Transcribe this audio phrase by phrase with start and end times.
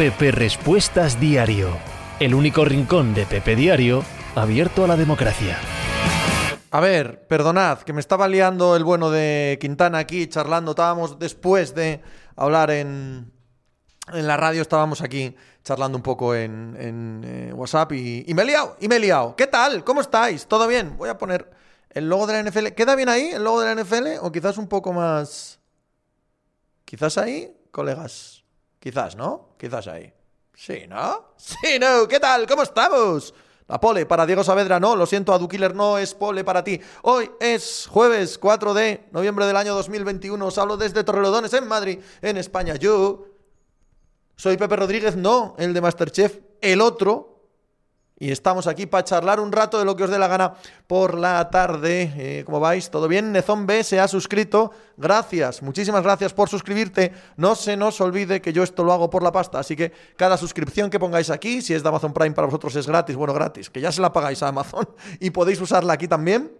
[0.00, 1.76] Pepe Respuestas Diario,
[2.20, 4.02] el único rincón de Pepe Diario
[4.34, 5.58] abierto a la democracia.
[6.70, 10.70] A ver, perdonad, que me estaba liando el bueno de Quintana aquí charlando.
[10.70, 12.00] Estábamos después de
[12.34, 13.30] hablar en,
[14.10, 18.46] en la radio, estábamos aquí charlando un poco en, eh, WhatsApp y, y me he
[18.46, 19.36] liado, y me he liado.
[19.36, 19.84] ¿Qué tal?
[19.84, 20.46] ¿Cómo estáis?
[20.46, 20.96] ¿Todo bien?
[20.96, 21.50] Voy a poner
[21.90, 22.68] el logo de la NFL.
[22.68, 24.06] ¿Queda bien ahí el logo de la NFL?
[24.22, 25.60] ¿O quizás un poco más...
[26.86, 28.39] Quizás ahí, colegas.
[28.80, 29.50] Quizás, ¿no?
[29.58, 30.10] Quizás ahí.
[30.54, 31.34] Sí, ¿no?
[31.36, 32.08] Sí, ¿no?
[32.08, 32.46] ¿Qué tal?
[32.46, 33.34] ¿Cómo estamos?
[33.68, 36.80] La pole para Diego Saavedra, no, lo siento, a Dukiller no es pole para ti.
[37.02, 40.44] Hoy es jueves 4 de noviembre del año 2021.
[40.44, 42.74] Os hablo desde Torrelodones, en Madrid, en España.
[42.76, 43.26] Yo
[44.34, 47.39] soy Pepe Rodríguez, no el de Masterchef, el otro,
[48.20, 50.52] y estamos aquí para charlar un rato de lo que os dé la gana
[50.86, 52.12] por la tarde.
[52.16, 52.90] Eh, ¿Cómo vais?
[52.90, 53.32] ¿Todo bien?
[53.32, 54.72] Nezón B se ha suscrito.
[54.98, 57.12] Gracias, muchísimas gracias por suscribirte.
[57.36, 60.36] No se nos olvide que yo esto lo hago por la pasta, así que cada
[60.36, 63.70] suscripción que pongáis aquí, si es de Amazon Prime para vosotros es gratis, bueno, gratis,
[63.70, 64.86] que ya se la pagáis a Amazon
[65.18, 66.52] y podéis usarla aquí también.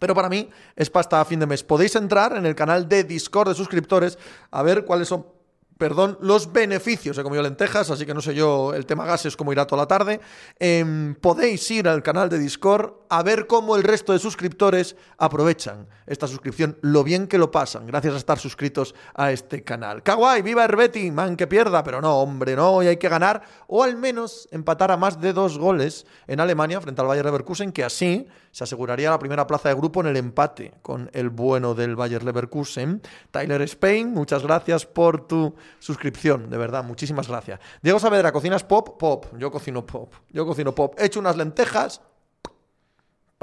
[0.00, 1.62] Pero para mí es pasta a fin de mes.
[1.62, 4.18] Podéis entrar en el canal de Discord de suscriptores
[4.50, 5.35] a ver cuáles son
[5.78, 7.18] perdón, los beneficios.
[7.18, 9.88] He comido lentejas, así que no sé yo el tema gases cómo irá toda la
[9.88, 10.20] tarde.
[10.58, 15.86] Em, podéis ir al canal de Discord a ver cómo el resto de suscriptores aprovechan
[16.06, 20.02] esta suscripción, lo bien que lo pasan, gracias a estar suscritos a este canal.
[20.02, 23.82] Kawaii, viva Herbeti, man que pierda, pero no, hombre, no, hoy hay que ganar o
[23.82, 27.84] al menos empatar a más de dos goles en Alemania frente al Bayer Leverkusen, que
[27.84, 31.96] así se aseguraría la primera plaza de grupo en el empate con el bueno del
[31.96, 33.02] Bayer Leverkusen.
[33.30, 37.60] Tyler Spain, muchas gracias por tu suscripción, de verdad, muchísimas gracias.
[37.82, 38.98] Diego Saavedra, ¿cocinas pop?
[38.98, 40.94] Pop, yo cocino pop, yo cocino pop.
[40.98, 42.00] He hecho unas lentejas,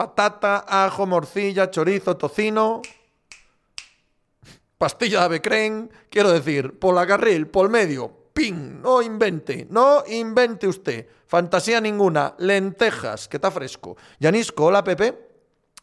[0.04, 2.82] patata, ajo, morcilla, chorizo, tocino,
[4.78, 7.08] pastilla de avecren, quiero decir, por la
[7.50, 13.96] por medio, ping, no invente, no invente usted, fantasía ninguna, lentejas, que está fresco.
[14.20, 15.32] Yanisco, hola Pepe.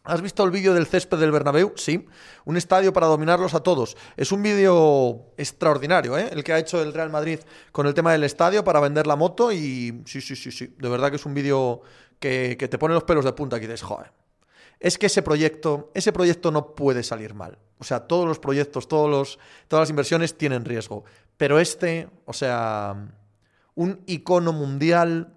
[0.03, 1.75] ¿Has visto el vídeo del césped del Bernabéu?
[1.77, 2.07] Sí,
[2.47, 3.99] un estadio para dominarlos a todos.
[4.17, 6.31] Es un vídeo extraordinario, ¿eh?
[6.33, 7.39] El que ha hecho el Real Madrid
[7.71, 10.75] con el tema del estadio para vender la moto y sí, sí, sí, sí.
[10.79, 11.83] De verdad que es un vídeo
[12.21, 14.13] que, te pone los pelos de punta aquí dices, joder.
[14.79, 17.59] Es que ese proyecto, ese proyecto no puede salir mal.
[17.79, 21.05] O sea, todos los proyectos, todos los, todas las inversiones tienen riesgo.
[21.37, 22.97] Pero este, o sea,
[23.75, 25.35] un icono mundial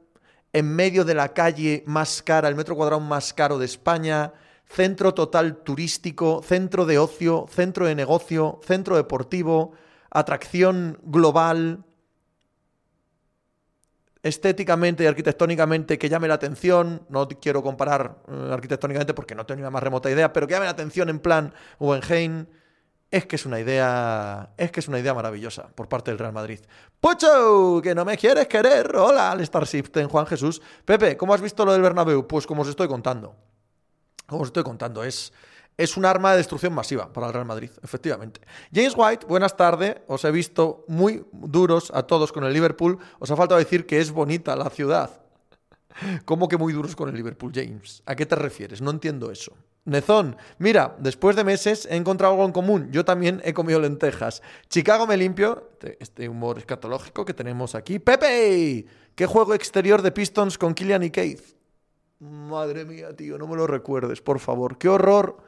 [0.53, 4.33] en medio de la calle más cara, el metro cuadrado más caro de España
[4.73, 9.73] centro total turístico, centro de ocio, centro de negocio, centro deportivo,
[10.09, 11.85] atracción global,
[14.23, 19.57] estéticamente y arquitectónicamente que llame la atención, no quiero comparar eh, arquitectónicamente porque no tengo
[19.57, 22.47] ni la más remota idea, pero que llame la atención en plan Guggenheim,
[23.11, 26.33] es que es una idea, es que es una idea maravillosa por parte del Real
[26.33, 26.61] Madrid.
[26.99, 28.95] Pocho, que no me quieres querer.
[28.95, 30.59] Hola, al Starship en Juan Jesús.
[30.83, 32.25] Pepe, ¿cómo has visto lo del Bernabéu?
[32.25, 33.35] Pues como os estoy contando
[34.33, 35.33] como os estoy contando, es,
[35.77, 38.41] es un arma de destrucción masiva para el Real Madrid, efectivamente.
[38.73, 39.97] James White, buenas tardes.
[40.07, 42.99] Os he visto muy duros a todos con el Liverpool.
[43.19, 45.09] Os ha faltado decir que es bonita la ciudad.
[46.25, 48.03] ¿Cómo que muy duros con el Liverpool, James?
[48.05, 48.81] ¿A qué te refieres?
[48.81, 49.53] No entiendo eso.
[49.85, 52.89] Nezón, mira, después de meses he encontrado algo en común.
[52.91, 54.41] Yo también he comido lentejas.
[54.69, 55.71] Chicago me limpio.
[55.99, 57.99] Este, humor escatológico que tenemos aquí.
[57.99, 58.85] ¡Pepe!
[59.15, 61.55] ¿Qué juego exterior de Pistons con Killian y Keith?
[62.19, 64.77] Madre mía, tío, no me lo recuerdes, por favor.
[64.77, 65.43] Qué horror,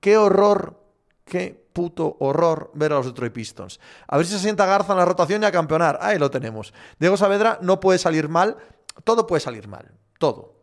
[0.00, 0.82] qué horror,
[1.24, 3.78] qué puto horror ver a los Detroit Pistons.
[4.08, 5.98] A ver si se sienta Garza en la rotación y a campeonar.
[6.02, 6.74] Ahí lo tenemos.
[6.98, 8.56] Diego Saavedra no puede salir mal.
[9.04, 9.92] Todo puede salir mal.
[10.18, 10.56] Todo.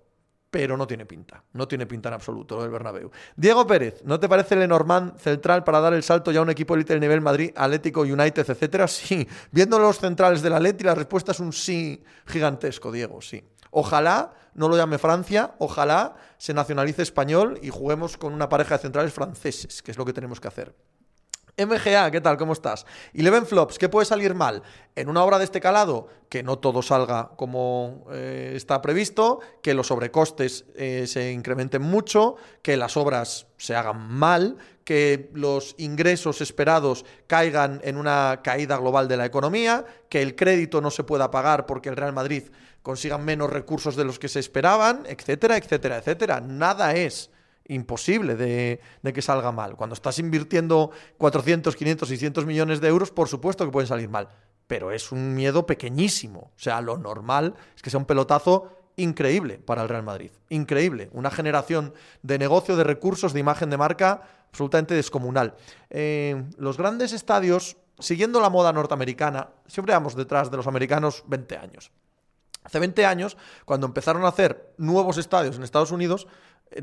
[0.52, 1.44] Pero no tiene pinta.
[1.54, 3.12] No tiene pinta en absoluto lo del Bernabéu.
[3.36, 6.76] Diego Pérez, ¿no te parece Lenormand central para dar el salto ya a un equipo
[6.76, 8.88] élite del nivel Madrid, Atlético, United, etcétera?
[8.88, 9.28] Sí.
[9.52, 13.42] Viendo los centrales del Atleti, la respuesta es un sí gigantesco, Diego, sí.
[13.78, 18.84] Ojalá no lo llame Francia, ojalá se nacionalice español y juguemos con una pareja de
[18.84, 20.74] centrales franceses, que es lo que tenemos que hacer.
[21.58, 22.38] MGA, ¿qué tal?
[22.38, 22.86] ¿Cómo estás?
[23.14, 24.62] Eleven Flops, ¿qué puede salir mal?
[24.94, 29.74] En una obra de este calado, que no todo salga como eh, está previsto, que
[29.74, 36.42] los sobrecostes eh, se incrementen mucho, que las obras se hagan mal, que los ingresos
[36.42, 41.32] esperados caigan en una caída global de la economía, que el crédito no se pueda
[41.32, 42.44] pagar porque el Real Madrid
[42.84, 46.42] consigan menos recursos de los que se esperaban, etcétera, etcétera, etcétera.
[46.42, 47.32] Nada es
[47.68, 48.80] imposible de,
[49.14, 49.76] que salga mal.
[49.76, 54.30] Cuando estás invirtiendo 400, 500, 600 millones de euros, por supuesto que pueden salir mal,
[54.68, 56.52] pero es un miedo pequeñísimo.
[56.56, 60.32] O sea, lo normal es que sea un pelotazo increíble para el Real Madrid.
[60.50, 61.10] Increíble.
[61.12, 65.56] Una generación de negocio, de recursos, de imagen de marca absolutamente descomunal.
[65.90, 71.58] Eh, los grandes estadios siguiendo la moda norteamericana, siempre vamos detrás de los americanos 20
[71.58, 71.92] años.
[72.64, 76.28] Hace 20 años, cuando empezaron a hacer nuevos estadios en Estados Unidos,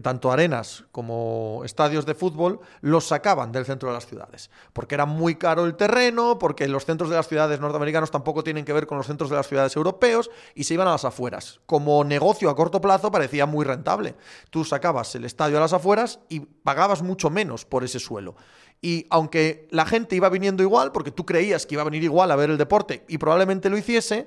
[0.00, 4.50] tanto arenas como estadios de fútbol, los sacaban del centro de las ciudades.
[4.73, 8.64] Porque era muy caro el terreno, porque los centros de las ciudades norteamericanos tampoco tienen
[8.64, 11.61] que ver con los centros de las ciudades europeos y se iban a las afueras.
[11.67, 14.14] Como negocio a corto plazo parecía muy rentable.
[14.50, 18.37] Tú sacabas el estadio a las afueras y pagabas mucho menos por ese suelo.
[18.81, 22.31] Y aunque la gente iba viniendo igual, porque tú creías que iba a venir igual
[22.31, 24.26] a ver el deporte y probablemente lo hiciese,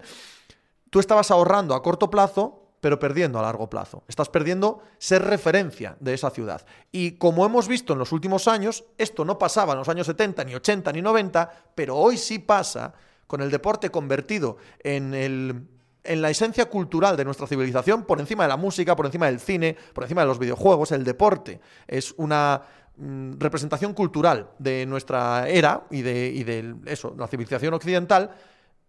[0.89, 4.03] tú estabas ahorrando a corto plazo pero perdiendo a largo plazo.
[4.07, 6.63] Estás perdiendo ser referencia de esa ciudad.
[6.91, 10.43] Y como hemos visto en los últimos años, esto no pasaba en los años 70,
[10.43, 12.93] ni 80, ni 90, pero hoy sí pasa
[13.25, 15.63] con el deporte convertido en el
[16.03, 19.39] en la esencia cultural de nuestra civilización, por encima de la música, por encima del
[19.39, 22.61] cine, por encima de los videojuegos, el deporte es una
[22.97, 28.35] mm, representación cultural de nuestra era y de, y de eso, la civilización occidental,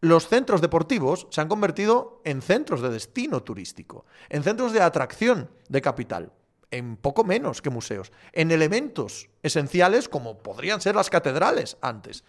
[0.00, 5.50] los centros deportivos se han convertido en centros de destino turístico, en centros de atracción
[5.69, 6.32] de capital,
[6.70, 12.25] en poco menos que museos, en elementos esenciales como podrían ser las catedrales antes.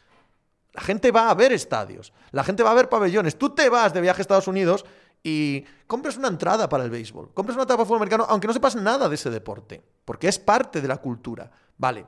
[0.74, 3.38] La gente va a ver estadios, la gente va a ver pabellones.
[3.38, 4.86] Tú te vas de viaje a Estados Unidos
[5.24, 8.48] y compras una entrada para el béisbol, compras una entrada para el fútbol americano, aunque
[8.48, 11.52] no sepas nada de ese deporte, porque es parte de la cultura.
[11.78, 12.06] Vale,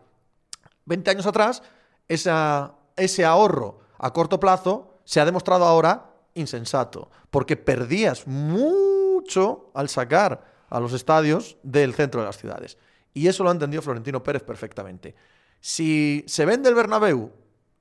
[0.85, 1.63] 20 años atrás,
[2.07, 10.44] ese ahorro a corto plazo se ha demostrado ahora insensato, porque perdías mucho al sacar
[10.69, 12.77] a los estadios del centro de las ciudades.
[13.11, 15.15] Y eso lo ha entendido Florentino Pérez perfectamente.
[15.59, 17.31] Si se vende el Bernabéu,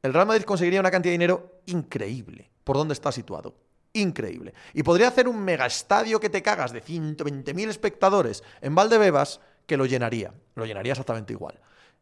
[0.02, 3.54] el Real Madrid conseguiría una cantidad de dinero increíble por donde está situado.
[3.92, 4.54] Increíble.
[4.72, 9.84] Y podría hacer un megaestadio que te cagas de 120.000 espectadores en Valdebebas que lo
[9.84, 10.32] llenaría.
[10.54, 11.60] Lo llenaría exactamente igual.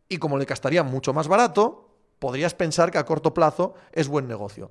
[0.09, 4.29] Y como le gastaría mucho más barato, podrías pensar que a corto plazo es buen
[4.29, 4.71] negocio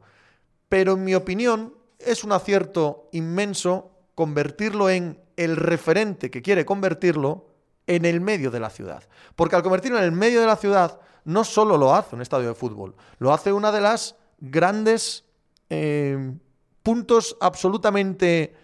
[0.70, 7.48] pero en mi opinión es un acierto inmenso convertirlo en el referente que quiere convertirlo
[7.88, 9.04] en el medio de la ciudad.
[9.36, 12.50] Porque al convertirlo en el medio de la ciudad, no solo lo hace un estadio
[12.50, 15.26] de fútbol, lo hace una de las grandes
[15.70, 16.34] eh,
[16.84, 18.56] puntos absolutamente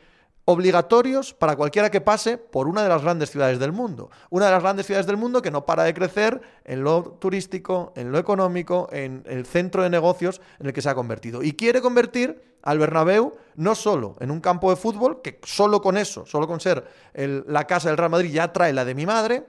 [0.45, 4.09] obligatorios para cualquiera que pase por una de las grandes ciudades del mundo.
[4.29, 7.93] Una de las grandes ciudades del mundo que no para de crecer en lo turístico,
[7.95, 11.43] en lo económico, en el centro de negocios en el que se ha convertido.
[11.43, 15.97] Y quiere convertir al Bernabéu no solo en un campo de fútbol, que solo con
[15.97, 19.45] eso, solo con ser la casa del Real Madrid ya trae la de mi madre,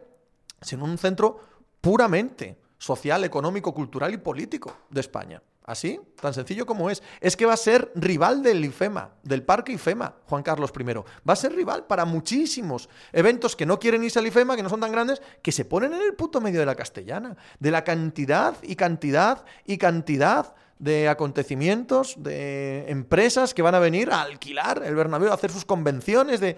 [0.61, 1.41] sino un centro
[1.81, 5.43] puramente social, económico, cultural y político de España.
[5.65, 7.03] Así, tan sencillo como es.
[7.21, 10.85] Es que va a ser rival del IFEMA, del Parque IFEMA, Juan Carlos I.
[10.85, 14.69] Va a ser rival para muchísimos eventos que no quieren irse al IFEMA, que no
[14.69, 17.37] son tan grandes, que se ponen en el puto medio de la castellana.
[17.61, 24.11] De la cantidad y cantidad y cantidad de acontecimientos, de empresas que van a venir
[24.11, 26.57] a alquilar el Bernabéu, a hacer sus convenciones, de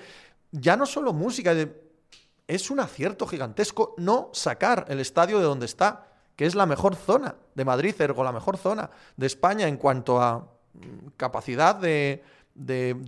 [0.51, 1.55] ya no solo música,
[2.47, 6.97] es un acierto gigantesco no sacar el estadio de donde está que es la mejor
[6.97, 12.25] zona de Madrid, ergo la mejor zona de España en cuanto a mm, capacidad de,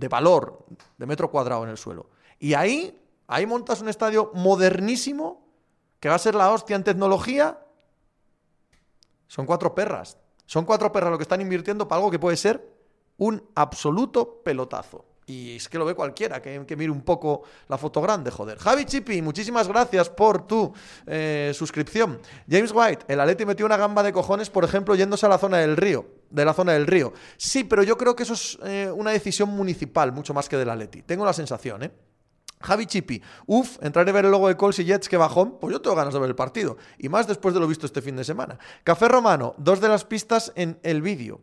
[0.09, 0.65] valor
[0.97, 2.09] de metro cuadrado en el suelo.
[2.39, 5.45] Y ahí, ahí montas un estadio modernísimo
[5.99, 7.59] que va a ser la hostia en tecnología.
[9.27, 10.17] Son cuatro perras.
[10.45, 12.77] Son cuatro perras lo que están invirtiendo para algo que puede ser
[13.17, 15.03] un absoluto pelotazo.
[15.29, 18.57] Y es que lo ve cualquiera, que, mire un poco la foto grande, joder.
[18.57, 20.73] Javi Chipi, muchísimas gracias por tu
[21.05, 22.21] eh, suscripción.
[22.49, 25.57] James White, el Atleti metió una gamba de cojones, por ejemplo, yéndose a la zona
[25.57, 26.05] del río.
[26.29, 27.11] De la zona del río.
[27.35, 30.69] Sí, pero yo creo que eso es eh, una decisión municipal, mucho más que del
[30.69, 31.01] Atleti.
[31.01, 31.91] Tengo la sensación, ¿eh?
[32.59, 35.71] Javi Chipi, uff, entrar a ver el logo de Colts y Jets, que bajón, pues
[35.71, 36.77] yo tengo ganas de ver el partido.
[36.97, 38.57] Y más después de lo visto este fin de semana.
[38.83, 41.41] Café Romano, dos de las pistas en el vídeo.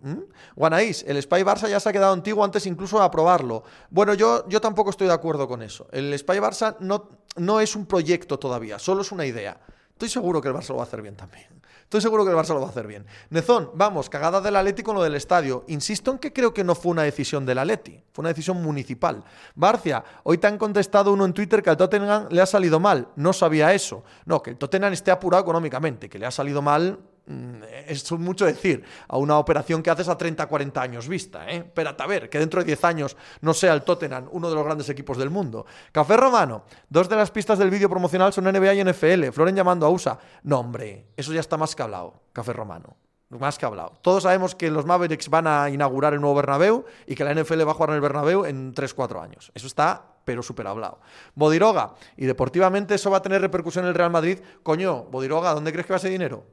[0.56, 3.62] Guanaís, el Spy Barça ya se ha quedado antiguo antes incluso de aprobarlo.
[3.90, 5.86] Bueno, yo, yo tampoco estoy de acuerdo con eso.
[5.92, 9.60] El Spy Barça no, no es un proyecto todavía, solo es una idea.
[9.94, 11.46] Estoy seguro que el Barça lo va a hacer bien también.
[11.84, 13.06] Estoy seguro que el Barça lo va a hacer bien.
[13.30, 15.64] Nezón, vamos, cagada del Atleti con lo del estadio.
[15.68, 19.22] Insisto en que creo que no fue una decisión del Atleti, fue una decisión municipal.
[19.54, 23.06] Barcia, hoy te han contestado uno en Twitter que al Tottenham le ha salido mal.
[23.14, 24.02] No sabía eso.
[24.24, 28.44] No, que el Tottenham esté apurado económicamente, que le ha salido mal Mm, es mucho
[28.44, 31.48] decir a una operación que haces a 30, 40 años vista.
[31.48, 31.56] ¿eh?
[31.56, 34.64] Espérate a ver, que dentro de 10 años no sea el Tottenham uno de los
[34.64, 35.64] grandes equipos del mundo.
[35.90, 39.30] Café Romano, dos de las pistas del vídeo promocional son NBA y NFL.
[39.32, 40.18] Floren llamando a USA.
[40.42, 42.96] No, hombre, eso ya está más que hablado, Café Romano.
[43.30, 43.94] Más que hablado.
[44.02, 47.66] Todos sabemos que los Mavericks van a inaugurar el nuevo Bernabéu y que la NFL
[47.66, 49.50] va a jugar en el Bernabéu en 3-4 años.
[49.54, 51.00] Eso está pero súper hablado.
[51.34, 54.38] Bodiroga, y deportivamente eso va a tener repercusión en el Real Madrid.
[54.62, 56.44] Coño, Bodiroga, ¿dónde crees que va ese dinero?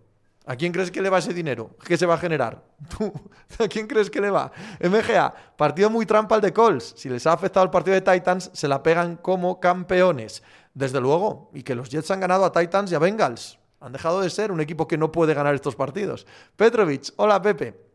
[0.45, 1.75] ¿A quién crees que le va ese dinero?
[1.85, 2.63] ¿Qué se va a generar?
[3.59, 4.51] ¿A quién crees que le va?
[4.79, 6.95] MGA, partido muy trampa el de Colts.
[6.97, 10.41] Si les ha afectado el partido de Titans, se la pegan como campeones.
[10.73, 11.51] Desde luego.
[11.53, 13.59] Y que los Jets han ganado a Titans y a Bengals.
[13.81, 16.25] Han dejado de ser un equipo que no puede ganar estos partidos.
[16.55, 17.91] Petrovich, hola Pepe.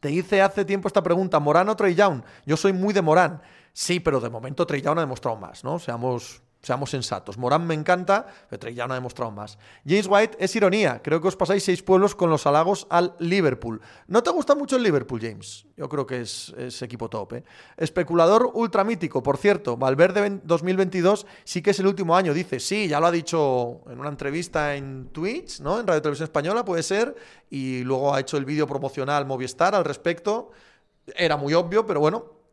[0.00, 2.22] Te hice hace tiempo esta pregunta, ¿Morán o Trey Young?
[2.44, 3.40] Yo soy muy de Morán.
[3.72, 5.78] Sí, pero de momento Trey Young ha demostrado más, ¿no?
[5.78, 7.36] Seamos, Seamos sensatos.
[7.36, 9.58] Morán me encanta, pero ya no ha demostrado más.
[9.86, 11.02] James White es ironía.
[11.02, 13.82] Creo que os pasáis seis pueblos con los halagos al Liverpool.
[14.06, 15.66] ¿No te gusta mucho el Liverpool, James?
[15.76, 17.34] Yo creo que es, equipo top.
[17.34, 17.44] ¿eh?
[17.76, 19.76] Especulador ultramítico, por cierto.
[19.76, 22.32] Valverde 2022 sí que es el último año.
[22.32, 25.78] Dice, sí, ya lo ha dicho en una entrevista en Twitch, ¿no?
[25.78, 27.14] En Radio Televisión Española, puede ser.
[27.50, 30.50] Y luego ha hecho el vídeo promocional Movistar al respecto.
[31.14, 32.43] Era muy obvio, pero bueno,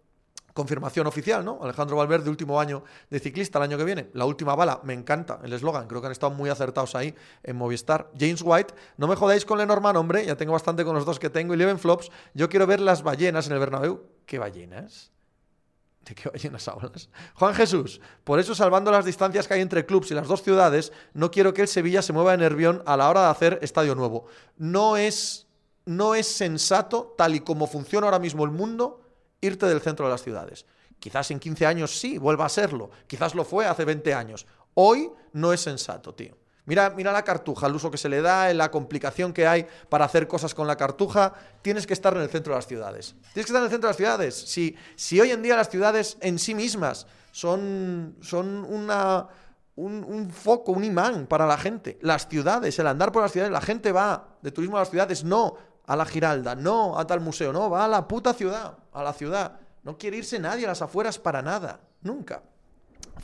[0.53, 1.60] confirmación oficial, ¿no?
[1.62, 4.10] Alejandro Valverde, último año de ciclista el año que viene.
[4.13, 7.55] La última bala, me encanta el eslogan, creo que han estado muy acertados ahí en
[7.55, 8.12] Movistar.
[8.17, 11.29] James White, no me jodáis con Lenormand, hombre, ya tengo bastante con los dos que
[11.29, 11.53] tengo.
[11.53, 14.01] Y Leven Flops, yo quiero ver las ballenas en el Bernabéu.
[14.25, 15.12] ¿Qué ballenas?
[16.05, 17.10] ¿De qué ballenas hablas?
[17.36, 20.91] Juan Jesús, por eso salvando las distancias que hay entre clubes y las dos ciudades,
[21.13, 23.93] no quiero que el Sevilla se mueva en Nervión a la hora de hacer estadio
[23.93, 24.25] nuevo.
[24.58, 25.48] No es,
[25.86, 29.01] no es sensato, tal y como funciona ahora mismo el mundo,
[29.41, 30.65] irte del centro de las ciudades.
[31.00, 32.91] Quizás en 15 años sí, vuelva a serlo.
[33.07, 34.45] Quizás lo fue hace 20 años.
[34.75, 36.38] Hoy no es sensato, tío.
[36.65, 40.05] Mira, mira la cartuja, el uso que se le da, la complicación que hay para
[40.05, 41.33] hacer cosas con la cartuja.
[41.63, 43.15] Tienes que estar en el centro de las ciudades.
[43.33, 44.36] Tienes que estar en el centro de las ciudades.
[44.36, 49.27] Si, si hoy en día las ciudades en sí mismas son, son una,
[49.75, 53.51] un, un, foco, un imán para la gente, las ciudades, el andar por las ciudades,
[53.51, 55.57] la gente va de turismo a las ciudades, no
[55.91, 59.12] a la Giralda, no a tal museo, no, va a la puta ciudad, a la
[59.12, 59.60] ciudad.
[59.83, 62.43] No quiere irse nadie a las afueras para nada, nunca.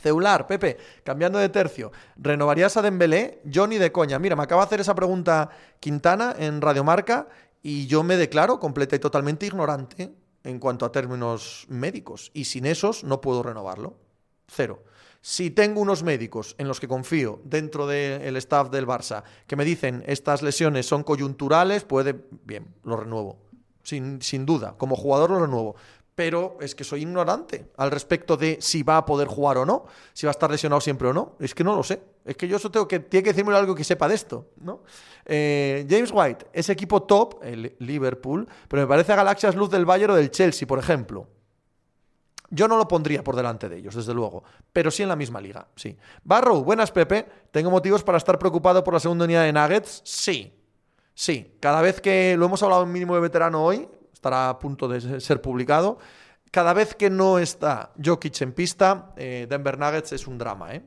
[0.02, 3.40] Ceular, Pepe, cambiando de tercio, ¿renovarías a Dembélé?
[3.44, 4.18] Yo ni de coña.
[4.18, 5.48] Mira, me acaba de hacer esa pregunta
[5.80, 7.28] Quintana en Radiomarca
[7.62, 10.12] y yo me declaro completa y totalmente ignorante
[10.44, 12.30] en cuanto a términos médicos.
[12.34, 13.96] Y sin esos no puedo renovarlo.
[14.46, 14.84] Cero.
[15.20, 19.64] Si tengo unos médicos en los que confío dentro del staff del Barça que me
[19.64, 23.38] dicen estas lesiones son coyunturales, puede, bien, lo renuevo.
[23.82, 25.76] Sin, sin duda, como jugador lo renuevo
[26.18, 29.84] pero es que soy ignorante al respecto de si va a poder jugar o no,
[30.12, 31.36] si va a estar lesionado siempre o no.
[31.38, 32.00] Es que no lo sé.
[32.24, 34.82] Es que yo eso tengo que, tiene que decirme algo que sepa de esto, ¿no?
[35.24, 39.84] Eh, James White, ese equipo top, el Liverpool, pero me parece a Galaxias Luz del
[39.84, 41.28] Bayern o del Chelsea, por ejemplo.
[42.50, 45.40] Yo no lo pondría por delante de ellos, desde luego, pero sí en la misma
[45.40, 45.96] liga, sí.
[46.24, 50.00] Barrow, buenas Pepe, ¿tengo motivos para estar preocupado por la segunda unidad de Nuggets?
[50.04, 50.54] Sí,
[51.12, 51.56] sí.
[51.60, 55.20] Cada vez que lo hemos hablado en mínimo de veterano hoy, estará a punto de
[55.20, 55.98] ser publicado,
[56.50, 60.82] cada vez que no está Jokic en pista, eh, Denver Nuggets es un drama, ¿eh?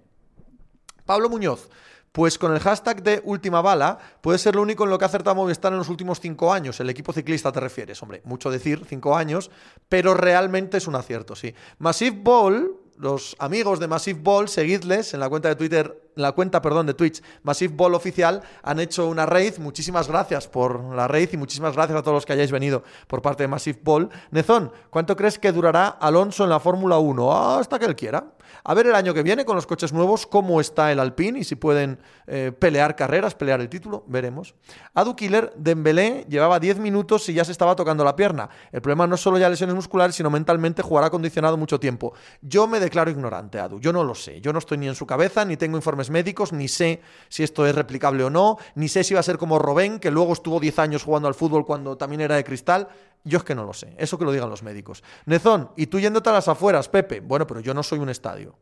[1.05, 1.69] Pablo Muñoz,
[2.11, 5.07] pues con el hashtag de última bala puede ser lo único en lo que ha
[5.07, 6.79] acertado Movistar en los últimos cinco años.
[6.79, 9.49] El equipo ciclista te refieres, hombre, mucho decir, cinco años,
[9.87, 11.53] pero realmente es un acierto, sí.
[11.77, 16.61] Massive Ball, los amigos de Massive Ball, seguidles en la cuenta de Twitter la cuenta,
[16.61, 19.57] perdón, de Twitch Massive Ball Oficial han hecho una raid.
[19.59, 23.21] Muchísimas gracias por la raid y muchísimas gracias a todos los que hayáis venido por
[23.21, 24.09] parte de Massive Ball.
[24.31, 27.57] Nezón, ¿cuánto crees que durará Alonso en la Fórmula 1?
[27.59, 28.25] hasta que él quiera.
[28.63, 31.43] A ver el año que viene con los coches nuevos cómo está el Alpine y
[31.43, 34.55] si pueden eh, pelear carreras, pelear el título, veremos.
[34.93, 38.49] Adu Killer, Dembélé llevaba 10 minutos y ya se estaba tocando la pierna.
[38.71, 42.13] El problema no es solo ya lesiones musculares, sino mentalmente jugará condicionado mucho tiempo.
[42.41, 44.41] Yo me declaro ignorante, Adu, yo no lo sé.
[44.41, 47.65] Yo no estoy ni en su cabeza, ni tengo informes médicos, ni sé si esto
[47.65, 50.59] es replicable o no, ni sé si va a ser como Robén, que luego estuvo
[50.59, 52.87] 10 años jugando al fútbol cuando también era de cristal.
[53.23, 55.03] Yo es que no lo sé, eso que lo digan los médicos.
[55.25, 57.19] Nezón, y tú yéndote a las afueras, Pepe.
[57.19, 58.57] Bueno, pero yo no soy un estadio.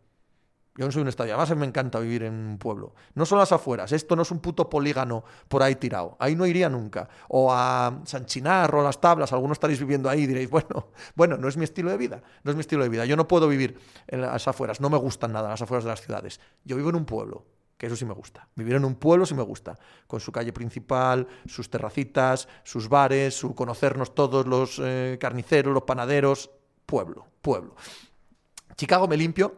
[0.76, 1.34] Yo no soy un estadio.
[1.34, 2.96] Además, me encanta vivir en un pueblo.
[3.14, 3.92] No son las afueras.
[3.92, 6.16] Esto no es un puto polígano por ahí tirado.
[6.20, 7.10] Ahí no iría nunca.
[7.28, 9.34] O a San Chinar o a las tablas.
[9.34, 12.22] Algunos estaréis viviendo ahí y diréis, bueno, bueno, no es mi estilo de vida.
[12.44, 13.04] No es mi estilo de vida.
[13.04, 14.80] Yo no puedo vivir en las afueras.
[14.80, 16.40] No me gustan nada las afueras de las ciudades.
[16.64, 17.46] Yo vivo en un pueblo
[17.80, 18.46] que eso sí me gusta.
[18.56, 23.34] Vivir en un pueblo sí me gusta, con su calle principal, sus terracitas, sus bares,
[23.34, 26.52] su conocernos todos los eh, carniceros, los panaderos,
[26.86, 27.76] pueblo, pueblo.
[28.76, 29.56] Chicago me limpio.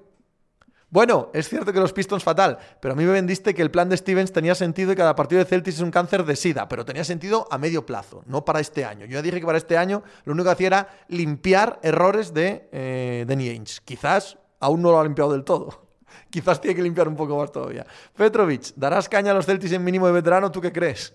[0.92, 3.90] Bueno, es cierto que los Pistons fatal, pero a mí me vendiste que el plan
[3.90, 6.86] de Stevens tenía sentido y cada partido de Celtics es un cáncer de sida, pero
[6.86, 9.06] tenía sentido a medio plazo, no para este año.
[9.08, 12.70] Yo ya dije que para este año lo único que hacía era limpiar errores de
[12.72, 13.80] eh, Danny Ainge.
[13.84, 15.91] Quizás aún no lo ha limpiado del todo.
[16.30, 17.86] Quizás tiene que limpiar un poco más todavía.
[18.16, 20.52] Petrovic, ¿darás caña a los Celtics en mínimo de veterano?
[20.52, 21.14] ¿Tú qué crees?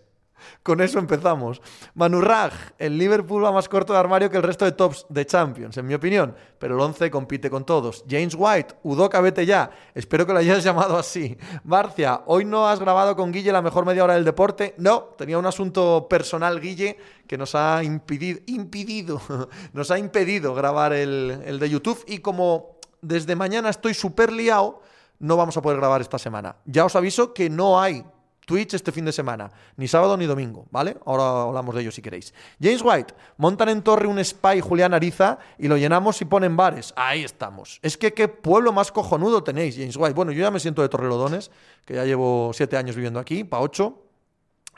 [0.62, 1.60] Con eso empezamos.
[1.94, 5.76] Manurrag, el Liverpool va más corto de armario que el resto de tops de Champions,
[5.76, 8.04] en mi opinión, pero el 11 compite con todos.
[8.08, 9.70] James White, Udoca, vete ya.
[9.94, 11.36] Espero que lo hayas llamado así.
[11.64, 14.74] Marcia, hoy no has grabado con Guille la mejor media hora del deporte.
[14.78, 19.20] No, tenía un asunto personal, Guille, que nos ha impedido, impedido
[19.72, 22.75] nos ha impedido grabar el, el de YouTube y como
[23.06, 24.82] desde mañana estoy súper liado,
[25.18, 26.56] no vamos a poder grabar esta semana.
[26.64, 28.04] Ya os aviso que no hay
[28.46, 30.96] Twitch este fin de semana, ni sábado ni domingo, ¿vale?
[31.04, 32.32] Ahora hablamos de ello si queréis.
[32.60, 36.94] James White, montan en torre un spy Julián Ariza y lo llenamos y ponen bares.
[36.96, 37.80] Ahí estamos.
[37.82, 40.14] Es que qué pueblo más cojonudo tenéis, James White.
[40.14, 41.50] Bueno, yo ya me siento de Torrelodones,
[41.84, 44.04] que ya llevo siete años viviendo aquí, pa' ocho,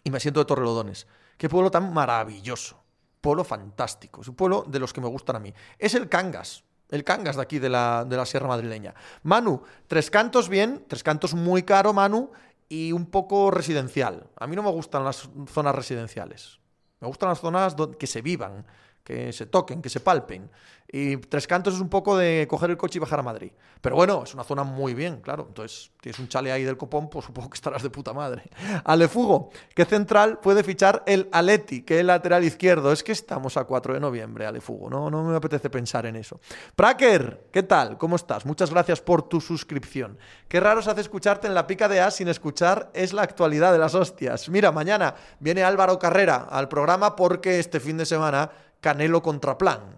[0.03, 1.07] y me siento de Torrelodones.
[1.37, 2.79] Qué pueblo tan maravilloso.
[3.21, 4.23] Pueblo fantástico.
[4.23, 5.53] Es un pueblo de los que me gustan a mí.
[5.79, 6.65] Es el Cangas.
[6.89, 8.95] El Cangas de aquí de la, de la Sierra Madrileña.
[9.23, 12.31] Manu, tres cantos bien, tres cantos muy caro, Manu,
[12.69, 14.29] y un poco residencial.
[14.37, 16.61] A mí no me gustan las zonas residenciales.
[17.01, 18.67] Me gustan las zonas que se vivan,
[19.05, 20.51] que se toquen, que se palpen.
[20.91, 23.53] Y Tres Cantos es un poco de coger el coche y bajar a Madrid.
[23.83, 25.45] Pero bueno, es una zona muy bien, claro.
[25.47, 28.45] Entonces, tienes un chale ahí del copón, pues supongo que estarás de puta madre.
[28.85, 32.91] Alefugo, ¿qué central puede fichar el Aleti, que es lateral izquierdo?
[32.91, 34.89] Es que estamos a 4 de noviembre, Alefugo.
[34.89, 36.41] No, no me apetece pensar en eso.
[36.75, 37.99] Praker, ¿qué tal?
[37.99, 38.47] ¿Cómo estás?
[38.47, 40.17] Muchas gracias por tu suscripción.
[40.49, 43.73] Qué raro se hace escucharte en la pica de A sin escuchar es la actualidad
[43.73, 44.49] de las hostias.
[44.49, 49.98] Mira, mañana viene Álvaro Carrera al programa porque este fin de semana Canelo contra Plan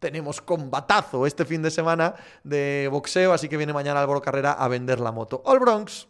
[0.00, 4.66] tenemos combatazo este fin de semana de boxeo, así que viene mañana Álvaro Carrera a
[4.66, 5.42] vender la moto.
[5.44, 6.08] All Bronx.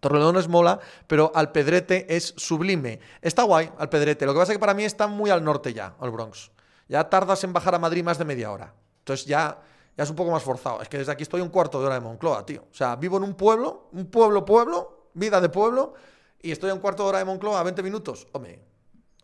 [0.00, 2.98] Torrelodones es mola, pero Alpedrete es sublime.
[3.20, 4.26] Está guay, Alpedrete.
[4.26, 6.50] Lo que pasa es que para mí está muy al norte ya, All Bronx.
[6.88, 8.74] Ya tardas en bajar a Madrid más de media hora.
[8.98, 9.62] Entonces ya,
[9.96, 10.82] ya es un poco más forzado.
[10.82, 12.64] Es que desde aquí estoy un cuarto de hora de Moncloa, tío.
[12.68, 15.94] O sea, vivo en un pueblo, un pueblo, pueblo, vida de pueblo,
[16.40, 18.26] y estoy a un cuarto de hora de Moncloa a 20 minutos.
[18.32, 18.60] Hombre,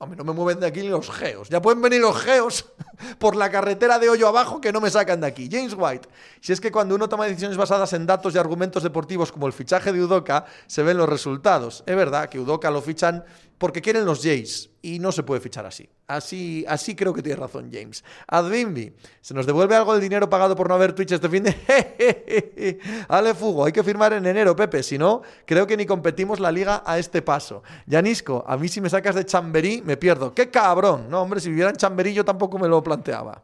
[0.00, 1.48] Hombre, no me mueven de aquí los geos.
[1.48, 2.66] Ya pueden venir los geos
[3.18, 5.48] por la carretera de hoyo abajo que no me sacan de aquí.
[5.50, 6.08] James White.
[6.40, 9.52] Si es que cuando uno toma decisiones basadas en datos y argumentos deportivos como el
[9.52, 11.82] fichaje de Udoca, se ven los resultados.
[11.84, 13.24] Es verdad que Udoca lo fichan
[13.58, 15.88] porque quieren los Jays y no se puede fichar así.
[16.08, 18.02] Así, así creo que tiene razón James.
[18.26, 22.80] Advinbi, ¿se nos devuelve algo del dinero pagado por no haber Twitch este fin de...
[23.08, 26.50] Ale Fugo, hay que firmar en enero, Pepe, si no, creo que ni competimos la
[26.50, 27.62] liga a este paso.
[27.86, 30.32] Yanisco, a mí si me sacas de Chamberí me pierdo.
[30.32, 31.10] ¡Qué cabrón!
[31.10, 33.42] No, hombre, si viviera en Chamberí yo tampoco me lo planteaba.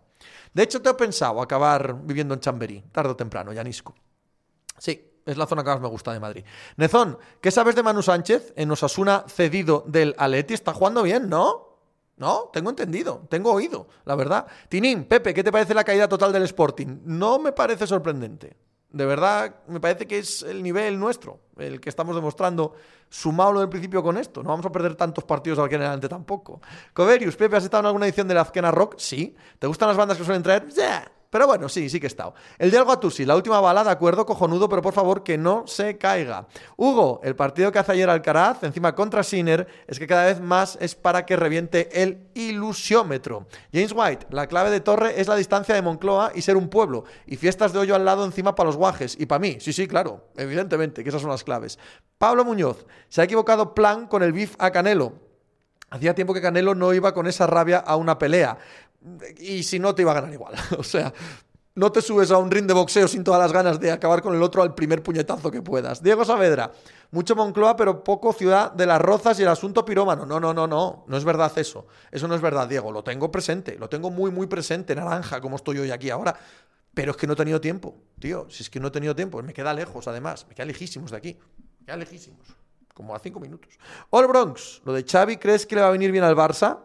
[0.54, 3.94] De hecho, te he pensado acabar viviendo en Chamberí, tarde o temprano, Yanisco.
[4.78, 6.44] Sí, es la zona que más me gusta de Madrid.
[6.78, 10.54] Nezón, ¿qué sabes de Manu Sánchez en Osasuna cedido del Aleti?
[10.54, 11.73] Está jugando bien, ¿no?
[12.16, 14.46] No, tengo entendido, tengo oído, la verdad.
[14.68, 16.98] Tinín, Pepe, ¿qué te parece la caída total del Sporting?
[17.04, 18.56] No me parece sorprendente.
[18.90, 22.74] De verdad, me parece que es el nivel nuestro, el que estamos demostrando,
[23.08, 24.44] sumado del principio con esto.
[24.44, 26.60] No vamos a perder tantos partidos al que en adelante tampoco.
[26.92, 28.94] Coverius, Pepe, ¿has estado en alguna edición de la Azkena Rock?
[28.98, 29.34] Sí.
[29.58, 30.68] ¿Te gustan las bandas que suelen traer?
[30.68, 31.10] Yeah.
[31.34, 32.32] Pero bueno, sí, sí que he estado.
[32.60, 35.98] El de Algo la última bala, de acuerdo, cojonudo, pero por favor que no se
[35.98, 36.46] caiga.
[36.76, 40.78] Hugo, el partido que hace ayer Alcaraz, encima contra Sinner, es que cada vez más
[40.80, 43.48] es para que reviente el ilusiómetro.
[43.72, 47.02] James White, la clave de Torre es la distancia de Moncloa y ser un pueblo.
[47.26, 49.16] Y fiestas de hoyo al lado encima para los guajes.
[49.18, 51.80] Y para mí, sí, sí, claro, evidentemente, que esas son las claves.
[52.16, 55.14] Pablo Muñoz, se ha equivocado plan con el bif a Canelo.
[55.94, 58.58] Hacía tiempo que Canelo no iba con esa rabia a una pelea
[59.38, 60.54] y si no te iba a ganar igual.
[60.78, 61.12] o sea,
[61.76, 64.34] no te subes a un ring de boxeo sin todas las ganas de acabar con
[64.34, 66.02] el otro al primer puñetazo que puedas.
[66.02, 66.70] Diego Saavedra,
[67.10, 70.24] mucho Moncloa, pero poco Ciudad de las Rozas y el asunto pirómano.
[70.24, 71.86] No, no, no, no, no es verdad eso.
[72.12, 72.92] Eso no es verdad, Diego.
[72.92, 76.36] Lo tengo presente, lo tengo muy, muy presente, naranja, como estoy hoy aquí ahora.
[76.94, 78.46] Pero es que no he tenido tiempo, tío.
[78.48, 80.46] Si es que no he tenido tiempo, me queda lejos, además.
[80.48, 81.36] Me queda lejísimos de aquí.
[81.80, 82.46] Me queda lejísimos.
[82.94, 83.76] Como a cinco minutos.
[84.10, 86.78] All Bronx, lo de Xavi, ¿crees que le va a venir bien al Barça?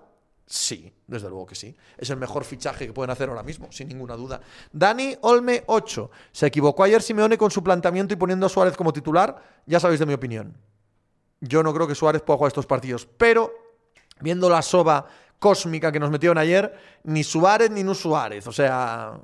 [0.50, 1.76] Sí, desde luego que sí.
[1.96, 4.42] Es el mejor fichaje que pueden hacer ahora mismo, sin ninguna duda.
[4.74, 6.10] Dani Olme 8.
[6.32, 9.62] ¿Se equivocó ayer Simeone con su planteamiento y poniendo a Suárez como titular?
[9.68, 10.58] Ya sabéis de mi opinión.
[11.40, 13.54] Yo no creo que Suárez pueda jugar estos partidos, pero
[14.22, 15.06] viendo la soba
[15.38, 18.48] cósmica que nos metieron ayer, ni Suárez ni no Suárez.
[18.48, 19.20] O sea,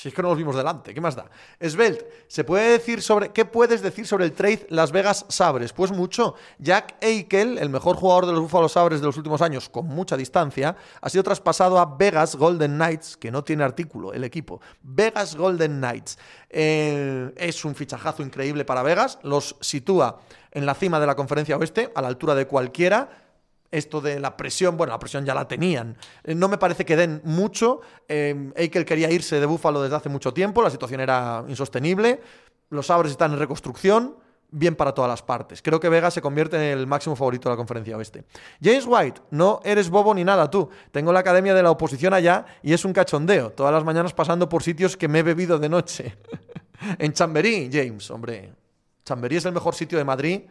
[0.00, 1.26] si es que no los vimos delante, ¿qué más da?
[1.60, 5.74] Svelte, ¿se puede decir sobre qué puedes decir sobre el trade Las Vegas Sabres?
[5.74, 6.36] Pues mucho.
[6.58, 10.16] Jack Eichel, el mejor jugador de los Buffalo Sabres de los últimos años, con mucha
[10.16, 14.62] distancia, ha sido traspasado a Vegas Golden Knights, que no tiene artículo el equipo.
[14.82, 16.16] Vegas Golden Knights.
[16.48, 21.58] Eh, es un fichajazo increíble para Vegas, los sitúa en la cima de la conferencia
[21.58, 23.29] oeste, a la altura de cualquiera
[23.70, 25.96] esto de la presión, bueno, la presión ya la tenían.
[26.24, 27.80] Eh, no me parece que den mucho.
[28.08, 32.20] Eh, Eichel quería irse de Búfalo desde hace mucho tiempo, la situación era insostenible.
[32.70, 34.16] Los Sabres están en reconstrucción.
[34.52, 35.62] bien para todas las partes.
[35.62, 38.24] Creo que Vega se convierte en el máximo favorito de la conferencia oeste.
[38.60, 40.68] James White, no eres bobo ni nada tú.
[40.90, 43.50] Tengo la academia de la oposición allá y es un cachondeo.
[43.50, 46.16] Todas las mañanas pasando por sitios que me he bebido de noche.
[46.98, 48.52] en Chamberí, James, hombre.
[49.04, 50.42] Chamberí es el mejor sitio de Madrid.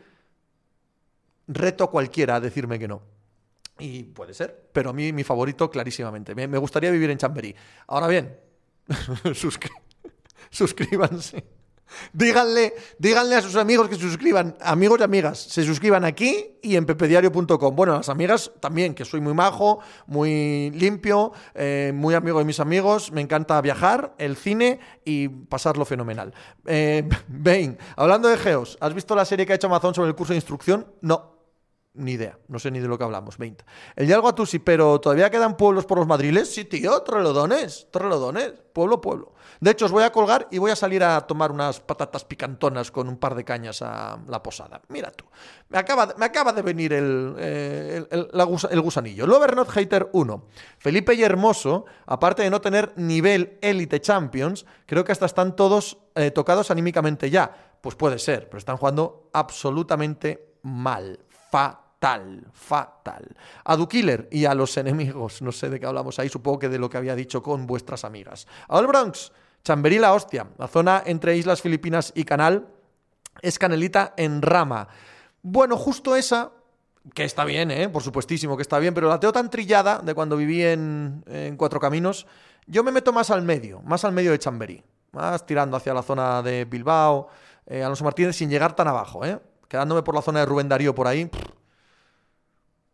[1.51, 3.01] Reto cualquiera a decirme que no.
[3.79, 6.35] Y puede ser, pero a mí mi favorito clarísimamente.
[6.35, 7.55] Me, gustaría vivir en Chamberí.
[7.87, 8.37] Ahora bien,
[10.51, 11.43] suscríbanse.
[12.13, 16.75] Díganle, díganle a sus amigos que se suscriban, amigos y amigas, se suscriban aquí y
[16.75, 17.75] en pepediario.com.
[17.75, 22.59] Bueno, las amigas también, que soy muy majo, muy limpio, eh, muy amigo de mis
[22.59, 26.31] amigos, me encanta viajar, el cine y pasarlo fenomenal.
[26.67, 27.09] Eh,
[27.95, 30.37] hablando de Geos, ¿has visto la serie que ha hecho Amazon sobre el curso de
[30.37, 30.85] instrucción?
[31.01, 31.38] No,
[31.99, 33.37] ni idea, no sé ni de lo que hablamos.
[33.37, 33.63] 20.
[33.95, 36.53] El de algo a sí, pero ¿todavía quedan pueblos por los madriles?
[36.53, 39.33] Sí, tío, Torrelodones, Torrelodones, pueblo, pueblo.
[39.59, 42.91] De hecho, os voy a colgar y voy a salir a tomar unas patatas picantonas
[42.91, 44.81] con un par de cañas a la posada.
[44.87, 45.25] Mira tú,
[45.67, 49.27] me acaba, me acaba de venir el, eh, el, gusanillo.
[49.27, 50.45] Lover Not Hater 1.
[50.77, 55.97] Felipe y Hermoso, aparte de no tener nivel Elite Champions, creo que hasta están todos
[56.15, 57.75] eh, tocados anímicamente ya.
[57.81, 61.88] Pues puede ser, pero están jugando absolutamente mal fatal,
[62.53, 63.35] fatal.
[63.63, 66.79] A Dukiller y a los enemigos, no sé de qué hablamos ahí, supongo que de
[66.79, 68.47] lo que había dicho con vuestras amigas.
[68.67, 69.31] A Bronx,
[69.63, 72.67] Chamberí la hostia, la zona entre Islas Filipinas y Canal
[73.41, 74.87] es canelita en rama.
[75.41, 76.51] Bueno, justo esa,
[77.13, 77.89] que está bien, ¿eh?
[77.89, 81.57] por supuestísimo que está bien, pero la teo tan trillada de cuando viví en, en
[81.57, 82.25] Cuatro Caminos,
[82.67, 86.03] yo me meto más al medio, más al medio de Chamberí, más tirando hacia la
[86.03, 87.27] zona de Bilbao,
[87.65, 89.39] eh, Alonso Martínez, sin llegar tan abajo, ¿eh?
[89.67, 91.29] quedándome por la zona de Rubén Darío por ahí.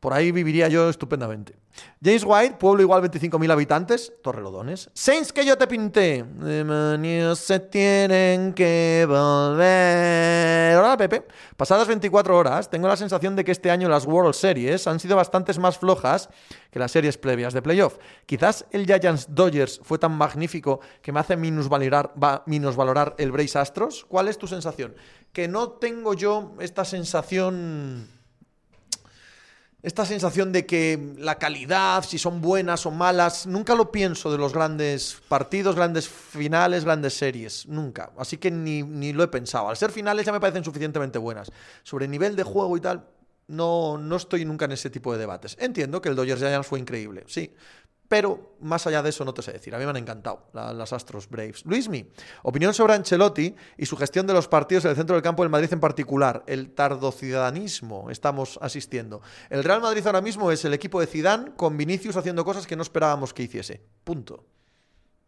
[0.05, 1.55] Por ahí viviría yo estupendamente.
[1.99, 4.91] James White, pueblo igual 25.000 habitantes, Torrelodones.
[4.93, 6.23] Saints que yo te pinté.
[6.23, 10.77] Demonios se tienen que volver.
[10.77, 11.25] Hola, Pepe.
[11.57, 15.15] Pasadas 24 horas, tengo la sensación de que este año las World Series han sido
[15.15, 16.29] bastantes más flojas
[16.69, 17.97] que las series previas de playoff.
[18.27, 22.13] Quizás el Giants Dodgers fue tan magnífico que me hace minusvalorar,
[22.45, 24.05] minusvalorar el Brace Astros.
[24.07, 24.93] ¿Cuál es tu sensación?
[25.33, 28.13] Que no tengo yo esta sensación
[29.85, 34.39] esta sensación de que la calidad, si son buenas o malas, nunca lo pienso de
[34.39, 38.11] los grandes partidos, grandes finales, grandes series, nunca.
[38.17, 39.69] Así que ni, ni lo he pensado.
[39.69, 41.51] Al ser finales ya me parecen suficientemente buenas.
[41.83, 43.05] Sobre nivel de juego y tal,
[43.47, 45.55] no, no estoy nunca en ese tipo de debates.
[45.59, 47.53] Entiendo que el Dodgers Giants fue increíble, sí,
[48.15, 49.75] pero más allá de eso no te sé decir.
[49.75, 51.65] A mí me han encantado las Astros Braves.
[51.65, 52.09] Luismi,
[52.43, 55.49] opinión sobre Ancelotti y su gestión de los partidos en el centro del campo del
[55.49, 56.41] Madrid en particular.
[56.47, 59.21] El tardociudadanismo estamos asistiendo.
[59.49, 62.77] El Real Madrid ahora mismo es el equipo de Zidane con Vinicius haciendo cosas que
[62.77, 63.81] no esperábamos que hiciese.
[64.05, 64.45] Punto.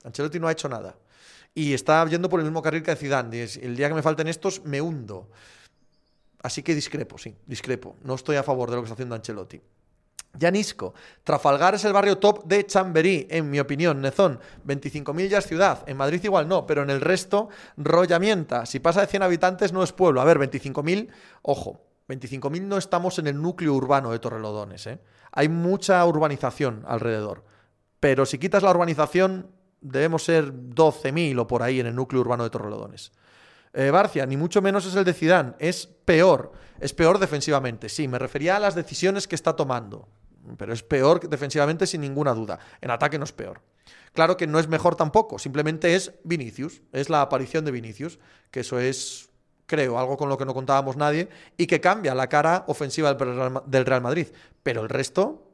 [0.05, 0.95] Ancelotti no ha hecho nada.
[1.53, 3.43] Y está yendo por el mismo carril que Zidane.
[3.61, 5.29] El día que me falten estos, me hundo.
[6.41, 7.97] Así que discrepo, sí, discrepo.
[8.03, 9.61] No estoy a favor de lo que está haciendo Ancelotti.
[10.33, 10.93] Yanisco.
[11.23, 14.01] Trafalgar es el barrio top de Chamberí, en mi opinión.
[14.01, 15.83] Nezón, 25.000 ya es ciudad.
[15.87, 18.65] En Madrid igual no, pero en el resto, rollamienta.
[18.65, 20.21] Si pasa de 100 habitantes no es pueblo.
[20.21, 21.09] A ver, 25.000,
[21.41, 24.87] ojo, 25.000 no estamos en el núcleo urbano de Torrelodones.
[24.87, 24.99] ¿eh?
[25.31, 27.43] Hay mucha urbanización alrededor.
[27.99, 32.43] Pero si quitas la urbanización, debemos ser 12.000 o por ahí en el núcleo urbano
[32.43, 33.11] de Torrelodones.
[33.77, 36.51] Eh, Barcia, ni mucho menos es el de Zidane, es peor.
[36.79, 40.07] Es peor defensivamente, sí, me refería a las decisiones que está tomando
[40.55, 42.59] pero es peor defensivamente sin ninguna duda.
[42.79, 43.61] En ataque no es peor.
[44.13, 48.19] Claro que no es mejor tampoco, simplemente es Vinicius, es la aparición de Vinicius,
[48.51, 49.29] que eso es,
[49.65, 53.85] creo, algo con lo que no contábamos nadie y que cambia la cara ofensiva del
[53.85, 54.27] Real Madrid.
[54.63, 55.46] Pero el resto,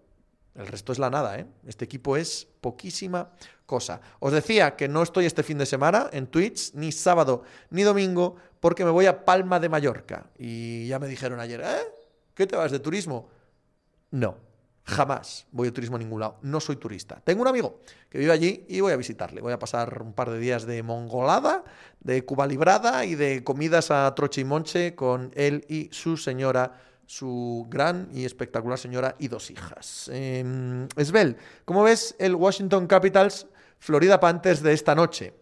[0.55, 1.45] el resto es la nada, ¿eh?
[1.65, 3.31] Este equipo es poquísima
[3.65, 4.01] cosa.
[4.19, 8.35] Os decía que no estoy este fin de semana en Twitch, ni sábado ni domingo,
[8.59, 10.29] porque me voy a Palma de Mallorca.
[10.37, 11.87] Y ya me dijeron ayer, ¿eh?
[12.33, 13.29] ¿Qué te vas de turismo?
[14.11, 14.37] No,
[14.85, 16.39] Jamás voy de turismo a ningún lado.
[16.41, 17.21] No soy turista.
[17.23, 19.39] Tengo un amigo que vive allí y voy a visitarle.
[19.39, 21.63] Voy a pasar un par de días de mongolada,
[22.01, 26.81] de Cuba librada y de comidas a troche y monche con él y su señora,
[27.17, 30.09] su gran y espectacular señora y dos hijas.
[30.11, 33.45] Eh, Esbel, ¿cómo ves el Washington Capitals
[33.77, 35.35] Florida Panthers de esta noche?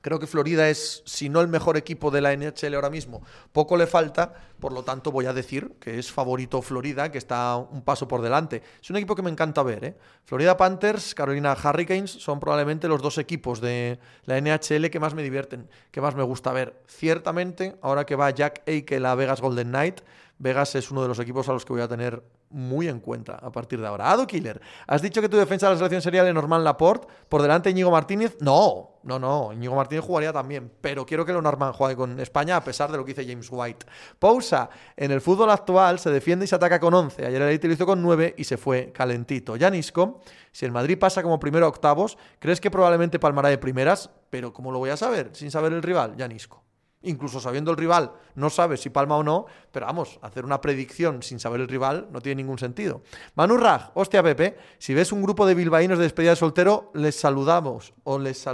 [0.00, 3.76] Creo que Florida es, si no el mejor equipo de la NHL ahora mismo, poco
[3.76, 7.82] le falta, por lo tanto voy a decir que es favorito Florida, que está un
[7.82, 8.62] paso por delante.
[8.80, 9.84] Es un equipo que me encanta ver.
[9.84, 9.96] ¿eh?
[10.24, 15.22] Florida Panthers, Carolina Hurricanes son probablemente los dos equipos de la NHL que más me
[15.22, 16.80] divierten, que más me gusta ver.
[16.88, 20.00] Ciertamente, ahora que va Jack Eichel a Vegas Golden Knight,
[20.42, 23.34] Vegas es uno de los equipos a los que voy a tener muy en cuenta
[23.36, 24.10] a partir de ahora.
[24.10, 27.68] Ado Killer, ¿has dicho que tu defensa de la selección sería Lenormand Laporte por delante
[27.68, 28.36] de Íñigo Martínez?
[28.40, 29.52] No, no, no.
[29.52, 33.04] Íñigo Martínez jugaría también, pero quiero que Lenormand juegue con España a pesar de lo
[33.04, 33.86] que dice James White.
[34.18, 34.68] Pausa.
[34.96, 37.24] En el fútbol actual se defiende y se ataca con 11.
[37.24, 39.54] Ayer el Elite lo hizo con 9 y se fue calentito.
[39.54, 44.10] Yanisco, si el Madrid pasa como primero a octavos, ¿crees que probablemente palmará de primeras?
[44.28, 46.16] Pero ¿cómo lo voy a saber sin saber el rival?
[46.16, 46.64] Yanisco
[47.02, 51.22] incluso sabiendo el rival, no sabes si palma o no, pero vamos, hacer una predicción
[51.22, 53.02] sin saber el rival no tiene ningún sentido.
[53.34, 57.16] Manu Raj, hostia Pepe, si ves un grupo de bilbaínos de despedida de soltero, les
[57.16, 58.44] saludamos, o les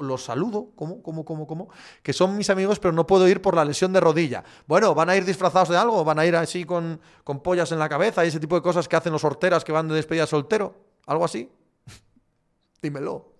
[0.00, 1.68] los saludo, ¿cómo, cómo, cómo, cómo?
[2.02, 4.44] Que son mis amigos, pero no puedo ir por la lesión de rodilla.
[4.66, 6.04] Bueno, ¿van a ir disfrazados de algo?
[6.04, 8.88] ¿Van a ir así con, con pollas en la cabeza y ese tipo de cosas
[8.88, 10.74] que hacen los horteras que van de despedida de soltero?
[11.06, 11.50] ¿Algo así?
[12.82, 13.35] Dímelo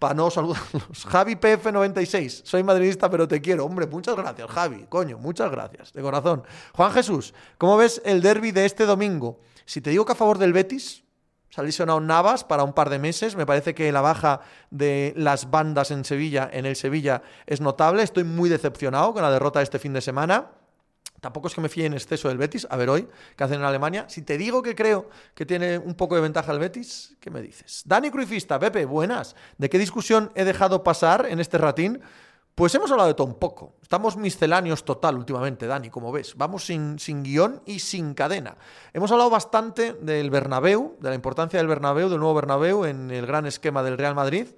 [0.00, 1.04] para no saludarlos.
[1.08, 3.64] Javi PF96, soy madridista pero te quiero.
[3.64, 6.42] Hombre, muchas gracias, Javi, coño, muchas gracias, de corazón.
[6.74, 9.38] Juan Jesús, ¿cómo ves el derby de este domingo?
[9.64, 11.04] Si te digo que a favor del Betis,
[11.50, 13.36] se ha lesionado Navas para un par de meses.
[13.36, 18.02] Me parece que la baja de las bandas en Sevilla, en el Sevilla, es notable.
[18.02, 20.50] Estoy muy decepcionado con la derrota de este fin de semana.
[21.20, 22.66] Tampoco es que me fíe en exceso del Betis.
[22.70, 24.06] A ver hoy, ¿qué hacen en Alemania?
[24.08, 27.42] Si te digo que creo que tiene un poco de ventaja el Betis, ¿qué me
[27.42, 27.82] dices?
[27.84, 29.36] Dani Cruifista, Pepe, buenas.
[29.58, 32.00] ¿De qué discusión he dejado pasar en este ratín?
[32.54, 33.76] Pues hemos hablado de todo un poco.
[33.80, 36.34] Estamos misceláneos total últimamente, Dani, como ves.
[36.36, 38.56] Vamos sin, guion y sin cadena.
[38.92, 43.26] Hemos hablado bastante del Bernabéu, de la importancia del Bernabéu, del nuevo Bernabéu en el
[43.26, 44.48] gran esquema del Real Madrid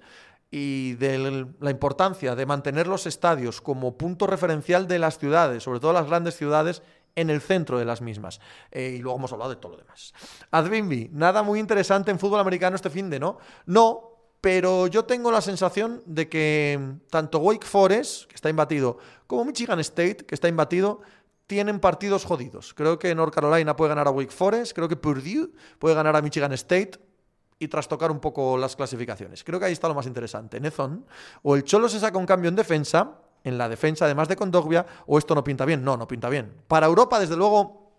[0.55, 5.79] y de la importancia de mantener los estadios como punto referencial de las ciudades, sobre
[5.79, 6.83] todo las grandes ciudades,
[7.15, 8.39] en el centro de las mismas.
[8.69, 10.13] Eh, y luego hemos hablado de todo lo demás.
[10.51, 13.39] Advinbi, nada muy interesante en fútbol americano este fin de, ¿no?
[13.65, 14.11] No,
[14.41, 19.79] pero yo tengo la sensación de que tanto Wake Forest, que está imbatido, como Michigan
[19.79, 21.01] State, que está imbatido,
[21.47, 22.75] tienen partidos jodidos.
[22.75, 26.21] Creo que North Carolina puede ganar a Wake Forest, creo que Purdue puede ganar a
[26.21, 26.99] Michigan State,
[27.63, 29.43] y trastocar un poco las clasificaciones.
[29.43, 30.59] Creo que ahí está lo más interesante.
[30.59, 31.05] Nezon,
[31.41, 34.85] o el Cholo se saca un cambio en defensa, en la defensa además de Condogbia,
[35.07, 35.83] o esto no pinta bien.
[35.83, 36.53] No, no pinta bien.
[36.67, 37.91] Para Europa, desde luego,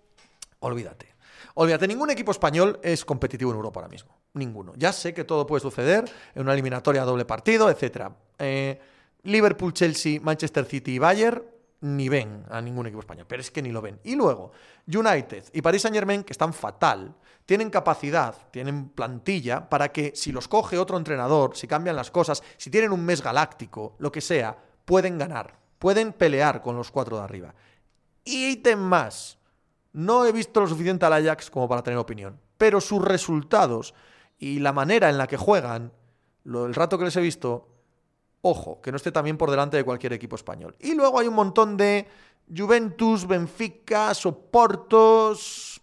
[0.60, 1.14] olvídate.
[1.54, 4.16] Olvídate, ningún equipo español es competitivo en Europa ahora mismo.
[4.34, 4.72] Ninguno.
[4.76, 8.10] Ya sé que todo puede suceder en una eliminatoria a doble partido, etc.
[8.38, 8.80] Eh,
[9.22, 11.53] Liverpool, Chelsea, Manchester City y Bayern
[11.84, 14.00] ni ven a ningún equipo español, pero es que ni lo ven.
[14.04, 14.52] Y luego,
[14.86, 20.32] United y Paris Saint Germain, que están fatal, tienen capacidad, tienen plantilla para que si
[20.32, 24.22] los coge otro entrenador, si cambian las cosas, si tienen un mes galáctico, lo que
[24.22, 27.54] sea, pueden ganar, pueden pelear con los cuatro de arriba.
[28.24, 29.36] Y ítem más,
[29.92, 33.92] no he visto lo suficiente al Ajax como para tener opinión, pero sus resultados
[34.38, 35.92] y la manera en la que juegan,
[36.44, 37.73] lo, el rato que les he visto,
[38.46, 40.76] Ojo, que no esté también por delante de cualquier equipo español.
[40.78, 42.06] Y luego hay un montón de
[42.54, 45.80] Juventus, Benfica, Soportos,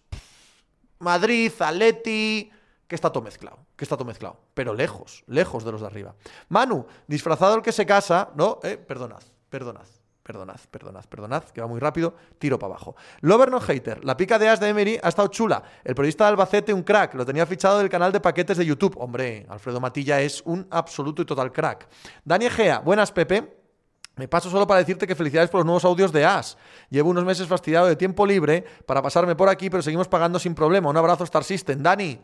[1.00, 2.48] Madrid, Atleti,
[2.86, 6.14] que está todo mezclado, que está todo mezclado, pero lejos, lejos de los de arriba.
[6.50, 9.88] Manu, disfrazado el que se casa, no, eh, perdonad, perdonad.
[10.22, 12.94] Perdonad, perdonad, perdonad, que va muy rápido, tiro para abajo.
[13.22, 15.62] Lover no hater, la pica de As de Emery ha estado chula.
[15.82, 18.96] El periodista de Albacete, un crack, lo tenía fichado del canal de paquetes de YouTube.
[18.98, 21.88] Hombre, Alfredo Matilla es un absoluto y total crack.
[22.24, 23.62] Dani Egea, buenas Pepe.
[24.14, 26.56] Me paso solo para decirte que felicidades por los nuevos audios de As.
[26.90, 30.54] Llevo unos meses fastidiado de tiempo libre para pasarme por aquí, pero seguimos pagando sin
[30.54, 30.90] problema.
[30.90, 31.82] Un abrazo Star System.
[31.82, 32.20] Dani,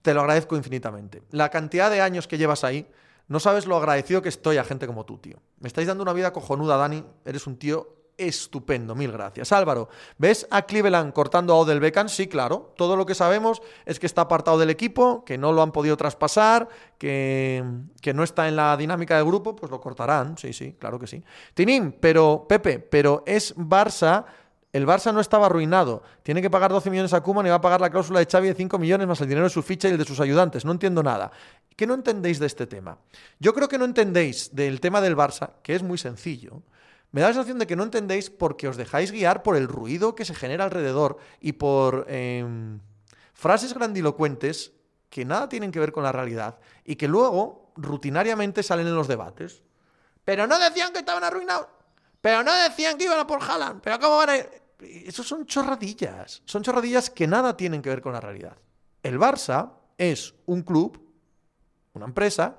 [0.00, 1.22] te lo agradezco infinitamente.
[1.30, 2.88] La cantidad de años que llevas ahí
[3.28, 5.38] no sabes lo agradecido que estoy a gente como tú, tío.
[5.60, 7.04] Me estáis dando una vida cojonuda, Dani.
[7.24, 9.52] Eres un tío estupendo, mil gracias.
[9.52, 12.08] Álvaro, ¿ves a Cleveland cortando a Odell Beckham?
[12.08, 12.72] Sí, claro.
[12.76, 15.96] Todo lo que sabemos es que está apartado del equipo, que no lo han podido
[15.96, 17.64] traspasar, que,
[18.00, 20.36] que no está en la dinámica del grupo, pues lo cortarán.
[20.38, 21.22] Sí, sí, claro que sí.
[21.54, 24.24] Tinín, pero, Pepe, pero es Barça
[24.72, 26.02] el Barça no estaba arruinado.
[26.22, 28.48] Tiene que pagar 12 millones a Kuman y va a pagar la cláusula de Xavi
[28.48, 30.64] de 5 millones más el dinero de su ficha y el de sus ayudantes.
[30.64, 31.30] No entiendo nada.
[31.76, 32.98] ¿Qué no entendéis de este tema?
[33.38, 36.62] Yo creo que no entendéis del tema del Barça, que es muy sencillo.
[37.10, 40.14] Me da la sensación de que no entendéis porque os dejáis guiar por el ruido
[40.14, 42.80] que se genera alrededor y por em,
[43.34, 44.72] frases grandilocuentes
[45.10, 49.08] que nada tienen que ver con la realidad y que luego rutinariamente salen en los
[49.08, 49.62] debates.
[50.24, 51.66] Pero no decían que estaban arruinados.
[52.22, 53.82] Pero no decían que iban a por Haaland.
[53.82, 54.61] Pero ¿cómo van a ir?
[54.82, 56.42] Eso son chorradillas.
[56.44, 58.56] Son chorradillas que nada tienen que ver con la realidad.
[59.02, 61.00] El Barça es un club,
[61.94, 62.58] una empresa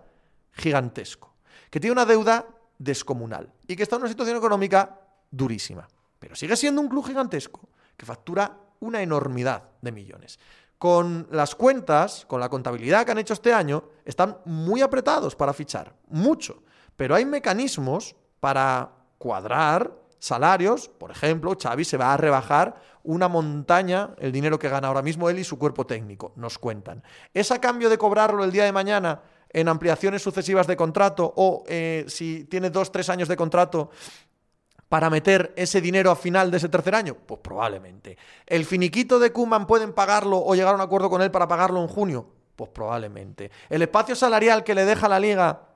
[0.51, 1.35] gigantesco,
[1.69, 4.99] que tiene una deuda descomunal y que está en una situación económica
[5.31, 5.87] durísima.
[6.19, 10.39] Pero sigue siendo un club gigantesco que factura una enormidad de millones.
[10.77, 15.53] Con las cuentas, con la contabilidad que han hecho este año, están muy apretados para
[15.53, 16.63] fichar, mucho.
[16.97, 24.11] Pero hay mecanismos para cuadrar salarios, por ejemplo, Xavi se va a rebajar una montaña
[24.19, 27.03] el dinero que gana ahora mismo él y su cuerpo técnico, nos cuentan.
[27.33, 31.65] ¿Es a cambio de cobrarlo el día de mañana en ampliaciones sucesivas de contrato o
[31.67, 33.89] eh, si tiene dos, tres años de contrato
[34.87, 37.17] para meter ese dinero a final de ese tercer año?
[37.25, 38.17] Pues probablemente.
[38.47, 41.81] ¿El finiquito de Kuman pueden pagarlo o llegar a un acuerdo con él para pagarlo
[41.81, 42.29] en junio?
[42.55, 43.51] Pues probablemente.
[43.69, 45.72] ¿El espacio salarial que le deja la liga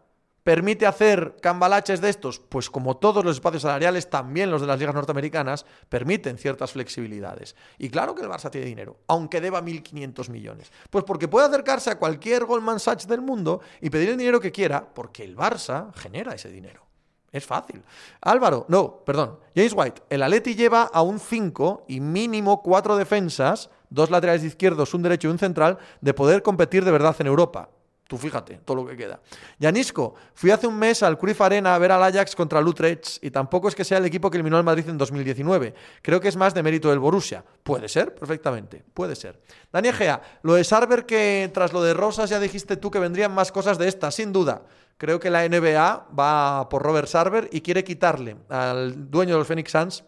[0.48, 2.40] permite hacer cambalaches de estos?
[2.40, 7.54] Pues como todos los espacios salariales, también los de las ligas norteamericanas, permiten ciertas flexibilidades.
[7.78, 10.72] Y claro que el Barça tiene dinero, aunque deba 1.500 millones.
[10.90, 14.54] Pues porque puede acercarse a cualquier Goldman Sachs del mundo y pedir el dinero que
[14.54, 16.82] quiera, porque el Barça genera ese dinero.
[17.30, 17.84] Es fácil.
[18.22, 19.40] Álvaro, no, perdón.
[19.54, 24.94] James White, el Atleti lleva a un 5 y mínimo 4 defensas, dos laterales izquierdos,
[24.94, 27.70] un derecho y un central, de poder competir de verdad en Europa.
[28.08, 29.20] Tú fíjate, todo lo que queda.
[29.60, 33.22] Yanisco, fui hace un mes al Cruyff Arena a ver al Ajax contra el Utrecht
[33.22, 35.74] y tampoco es que sea el equipo que eliminó al Madrid en 2019.
[36.02, 37.44] Creo que es más de mérito del Borussia.
[37.64, 39.42] Puede ser, perfectamente, puede ser.
[39.74, 43.34] Dani Egea, lo de Sarver que tras lo de Rosas ya dijiste tú que vendrían
[43.34, 44.64] más cosas de estas, sin duda.
[44.98, 49.48] Creo que la NBA va por Robert Sarver y quiere quitarle al dueño de los
[49.48, 50.04] Phoenix Suns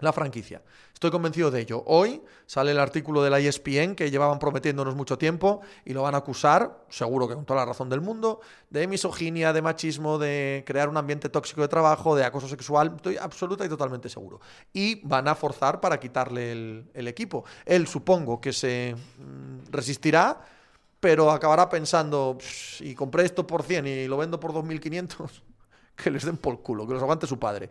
[0.00, 0.62] la franquicia.
[0.96, 1.82] Estoy convencido de ello.
[1.84, 6.14] Hoy sale el artículo de la ESPN que llevaban prometiéndonos mucho tiempo y lo van
[6.14, 10.64] a acusar, seguro que con toda la razón del mundo, de misoginia, de machismo, de
[10.66, 12.94] crear un ambiente tóxico de trabajo, de acoso sexual.
[12.96, 14.40] Estoy absoluta y totalmente seguro.
[14.72, 17.44] Y van a forzar para quitarle el, equipo.
[17.66, 20.46] Él supongo que se mm, resistirá,
[20.98, 22.38] pero acabará pensando,
[22.80, 25.42] y compré esto por 100 y lo vendo por 2.500
[25.96, 27.68] que les den por culo, que los aguante su padre.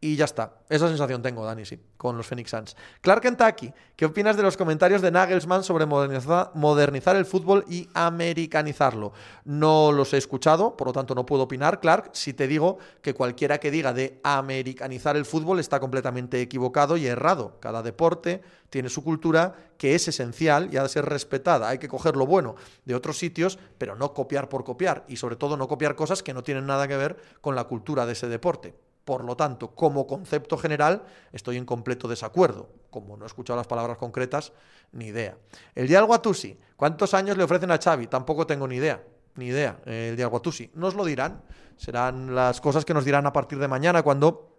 [0.00, 0.58] Y ya está.
[0.68, 2.76] Esa sensación tengo, Dani, sí, con los Phoenix Suns.
[3.00, 7.88] Clark Kentucky, ¿qué opinas de los comentarios de Nagelsmann sobre modernizar, modernizar, el fútbol y
[7.94, 9.12] americanizarlo?
[9.44, 13.12] No los he escuchado, por lo tanto no puedo opinar, Clark, si te digo que
[13.12, 17.56] cualquiera que diga de americanizar el fútbol está completamente equivocado y errado.
[17.58, 21.68] Cada deporte tiene su cultura que es esencial y ha de ser respetada.
[21.68, 25.34] Hay que coger lo bueno de otros sitios, pero no copiar por copiar y sobre
[25.34, 28.28] todo no copiar cosas que no tienen nada que ver con la cultura de ese
[28.28, 28.87] deporte.
[29.08, 32.68] Por lo tanto, como concepto general, estoy en completo desacuerdo.
[32.90, 34.52] Como no he escuchado las palabras concretas,
[34.92, 35.38] ni idea.
[35.74, 38.08] El Dial Guatusi, ¿cuántos años le ofrecen a Xavi?
[38.08, 39.02] Tampoco tengo ni idea.
[39.36, 39.80] Ni idea.
[39.86, 40.72] El Dial Guatusi.
[40.74, 41.40] Nos lo dirán.
[41.78, 44.58] Serán las cosas que nos dirán a partir de mañana cuando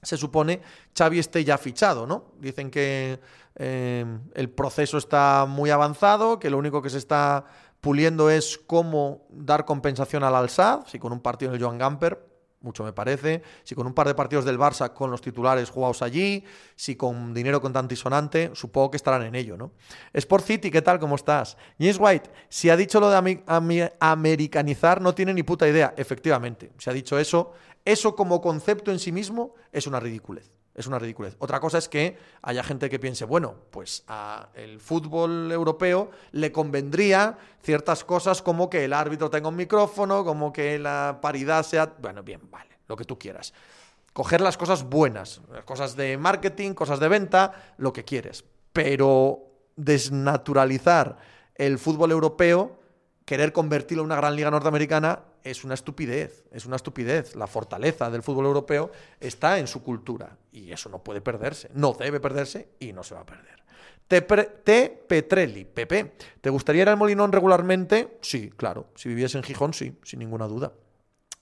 [0.00, 0.62] se supone
[0.96, 2.32] Xavi esté ya fichado, ¿no?
[2.38, 3.20] Dicen que
[3.56, 7.44] eh, el proceso está muy avanzado, que lo único que se está
[7.82, 12.29] puliendo es cómo dar compensación al Al-Sad, si con un partido en el Joan Gamper,
[12.60, 13.42] mucho me parece.
[13.64, 16.44] Si con un par de partidos del Barça con los titulares jugados allí,
[16.76, 19.72] si con dinero con sonante, supongo que estarán en ello, ¿no?
[20.12, 20.98] Sport City, ¿qué tal?
[20.98, 21.56] ¿Cómo estás?
[21.78, 23.42] James White, si ha dicho lo de
[23.98, 25.94] americanizar, no tiene ni puta idea.
[25.96, 27.52] Efectivamente, si ha dicho eso,
[27.84, 30.50] eso como concepto en sí mismo es una ridiculez.
[30.74, 31.36] Es una ridiculez.
[31.40, 37.36] Otra cosa es que haya gente que piense, bueno, pues al fútbol europeo le convendría
[37.62, 41.94] ciertas cosas como que el árbitro tenga un micrófono, como que la paridad sea...
[42.00, 43.52] Bueno, bien, vale, lo que tú quieras.
[44.12, 48.44] Coger las cosas buenas, cosas de marketing, cosas de venta, lo que quieres.
[48.72, 49.40] Pero
[49.76, 51.18] desnaturalizar
[51.54, 52.79] el fútbol europeo,
[53.30, 57.36] querer convertirlo en una gran liga norteamericana, es una estupidez, es una estupidez.
[57.36, 58.90] La fortaleza del fútbol europeo
[59.20, 63.14] está en su cultura y eso no puede perderse, no debe perderse y no se
[63.14, 63.62] va a perder.
[64.08, 64.22] T.
[65.06, 68.18] Petrelli, Pepe, ¿te gustaría ir al Molinón regularmente?
[68.20, 68.88] Sí, claro.
[68.96, 70.72] Si viviese en Gijón, sí, sin ninguna duda.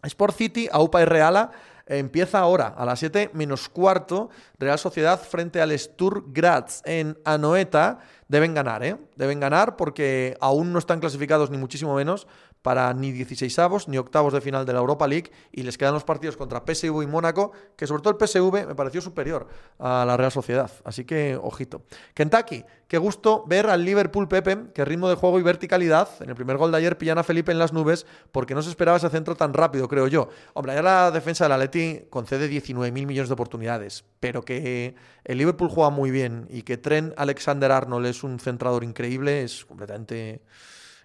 [0.03, 1.53] Sport City, AUPA y Reala
[1.88, 7.98] empieza ahora, a las 7 menos cuarto, Real Sociedad frente al Stur Graz en Anoeta.
[8.29, 8.96] Deben ganar, ¿eh?
[9.16, 12.27] Deben ganar porque aún no están clasificados ni muchísimo menos
[12.62, 15.94] para ni 16 avos ni octavos de final de la Europa League y les quedan
[15.94, 19.48] los partidos contra PSV y Mónaco, que sobre todo el PSV me pareció superior
[19.79, 20.70] a la Real Sociedad.
[20.85, 21.83] Así que, ojito.
[22.14, 26.09] Kentucky, qué gusto ver al Liverpool Pepe, que ritmo de juego y verticalidad.
[26.20, 28.70] En el primer gol de ayer pillan a Felipe en las nubes porque no se
[28.70, 30.29] esperaba ese centro tan rápido, creo yo.
[30.55, 31.77] Hombre, ya la defensa del Atleti
[32.10, 37.12] concede 19.000 millones de oportunidades, pero que el Liverpool juega muy bien y que Trent
[37.16, 40.42] Alexander Arnold es un centrador increíble es completamente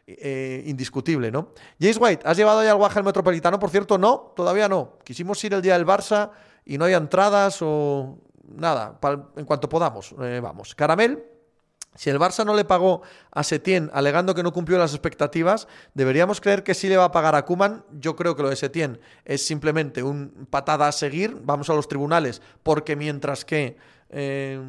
[0.06, 1.54] eh, indiscutible, ¿no?
[1.80, 3.58] James White, ¿has llevado ya al Guaje al Metropolitano?
[3.58, 4.98] Por cierto, no, todavía no.
[5.04, 6.32] Quisimos ir el día del Barça
[6.66, 9.00] y no hay entradas o nada,
[9.36, 10.76] en cuanto podamos, eh, vamos.
[10.76, 11.24] Caramel,
[11.96, 13.02] si el Barça no le pagó
[13.32, 17.12] a Setién alegando que no cumplió las expectativas, deberíamos creer que sí le va a
[17.12, 17.84] pagar a Kuman.
[18.00, 21.38] Yo creo que lo de Setién es simplemente un patada a seguir.
[21.44, 23.78] Vamos a los tribunales, porque mientras que
[24.16, 24.62] eh,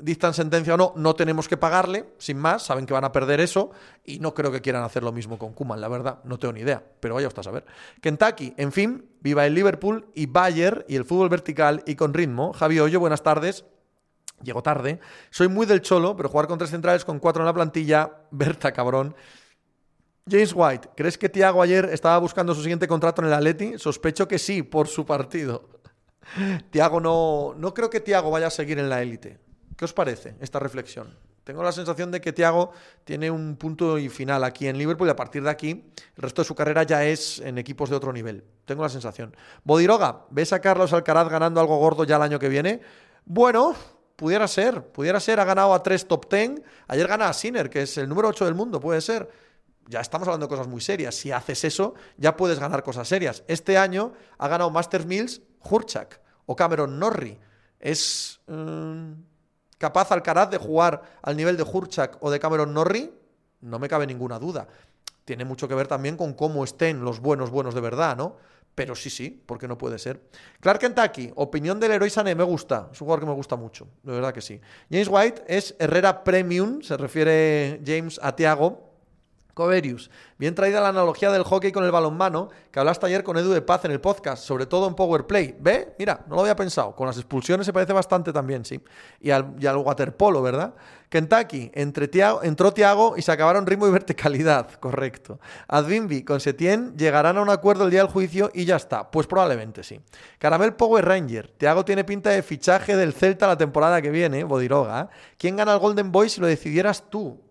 [0.00, 3.40] dictan sentencia o no, no tenemos que pagarle, sin más, saben que van a perder
[3.40, 3.70] eso
[4.04, 6.60] y no creo que quieran hacer lo mismo con Kuman, la verdad, no tengo ni
[6.60, 7.66] idea, pero vaya usted a saber.
[8.00, 12.54] Kentucky, en fin, viva el Liverpool y Bayer y el fútbol vertical y con ritmo.
[12.54, 13.66] Javi Hoyo, buenas tardes.
[14.42, 15.00] Llego tarde.
[15.30, 18.72] Soy muy del cholo, pero jugar con tres centrales con cuatro en la plantilla, Berta,
[18.72, 19.14] cabrón.
[20.28, 23.78] James White, ¿crees que Tiago ayer estaba buscando su siguiente contrato en el Atleti?
[23.78, 25.68] Sospecho que sí, por su partido.
[26.70, 27.54] Tiago no.
[27.56, 29.38] No creo que Tiago vaya a seguir en la élite.
[29.76, 31.16] ¿Qué os parece esta reflexión?
[31.44, 32.70] Tengo la sensación de que Tiago
[33.04, 36.42] tiene un punto y final aquí en Liverpool y a partir de aquí el resto
[36.42, 38.44] de su carrera ya es en equipos de otro nivel.
[38.66, 39.34] Tengo la sensación.
[39.64, 42.80] Bodiroga, ¿ves a Carlos Alcaraz ganando algo gordo ya el año que viene?
[43.24, 43.74] Bueno,
[44.20, 45.40] pudiera ser, pudiera ser.
[45.40, 46.62] Ha ganado a tres top ten.
[46.88, 49.30] Ayer gana a Sinner, que es el número 8 del mundo, puede ser
[49.86, 51.14] ya estamos hablando de cosas muy serias.
[51.14, 53.44] Si haces eso, ya puedes ganar cosas serias.
[53.48, 57.40] Este año ha ganado Masters Mills Hurchak o Cameron Norrie.
[57.78, 59.12] ¿Es mm,
[59.78, 63.10] capaz Alcaraz de jugar al nivel de Hurchak o de Cameron Norrie?
[63.62, 64.68] No me cabe ninguna duda.
[65.24, 68.36] Tiene mucho que ver también con cómo estén los buenos buenos de verdad, ¿no?
[68.74, 70.22] Pero sí, sí, porque no puede ser.
[70.60, 72.88] Clark Kentucky, opinión del héroe Sané, me gusta.
[72.92, 74.60] Es un jugador que me gusta mucho, de verdad que sí.
[74.90, 78.89] James White es Herrera Premium, se refiere James a Tiago
[79.60, 80.10] Coverius.
[80.38, 83.60] Bien traída la analogía del hockey con el balonmano, que hablaste ayer con Edu de
[83.60, 85.54] Paz en el podcast, sobre todo en Power Play.
[85.60, 85.94] ¿Ve?
[85.98, 86.96] Mira, no lo había pensado.
[86.96, 88.80] Con las expulsiones se parece bastante también, sí.
[89.20, 90.72] Y al, waterpolo, ¿verdad?
[91.10, 92.08] Kentucky, entre
[92.42, 95.40] entró Tiago y se acabaron ritmo y verticalidad, correcto.
[95.68, 99.10] Advinbi, con Setien llegarán a un acuerdo el día del juicio y ya está.
[99.10, 100.00] Pues probablemente sí.
[100.38, 105.10] Caramel Power Ranger, Tiago tiene pinta de fichaje del Celta la temporada que viene, Bodiroga.
[105.36, 107.49] ¿Quién gana el Golden Boy si lo decidieras tú?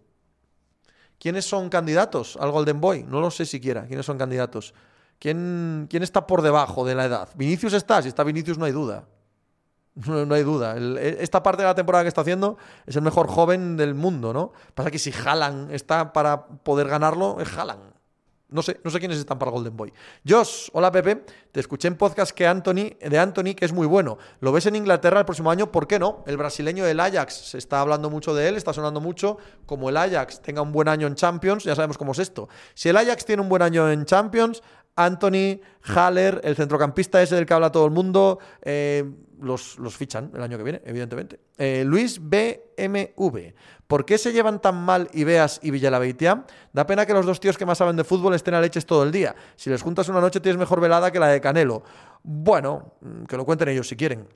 [1.20, 3.03] ¿Quiénes son candidatos al Golden Boy?
[3.03, 3.86] No lo sé siquiera.
[3.86, 4.74] ¿Quiénes son candidatos?
[5.20, 7.30] ¿Quién, quién está por debajo de la edad?
[7.36, 8.01] Vinicius está.
[8.01, 9.03] Si está Vinicius, no hay duda.
[10.05, 10.78] No, hay duda.
[11.20, 14.53] esta parte de la temporada que está haciendo es el mejor joven del mundo, ¿no?
[14.74, 17.88] Pasa que si Haaland está para poder ganarlo, es Haaland.
[18.51, 19.93] No sé, no sé quiénes están para Golden Boy.
[20.27, 24.17] Josh, hola Pepe, te escuché en podcast que Anthony, de Anthony, que es muy bueno.
[24.39, 25.71] ¿Lo ves en Inglaterra el próximo año?
[25.71, 26.23] ¿Por qué no?
[26.25, 29.37] El brasileño del Ajax, se está hablando mucho de él, está sonando mucho.
[29.67, 32.49] Como el Ajax tenga un buen año en Champions, ya sabemos cómo es esto.
[32.73, 34.63] Si el Ajax tiene un buen año en Champions,
[35.05, 39.09] Anthony, Haller, el centrocampista ese del que habla todo el mundo, eh,
[39.41, 41.39] los, fichan el año que viene, evidentemente.
[41.57, 43.53] Eh, Luis BMV.
[43.87, 46.45] ¿Por qué se llevan tan mal Ibeas y Villalabeitia?
[46.73, 49.03] Da pena que los dos tíos que más saben de fútbol estén a leches todo
[49.03, 49.35] el día.
[49.55, 51.83] Si les juntas una noche tienes mejor velada que la de Canelo.
[52.21, 54.27] Bueno, mm, que lo cuenten ellos si quieren.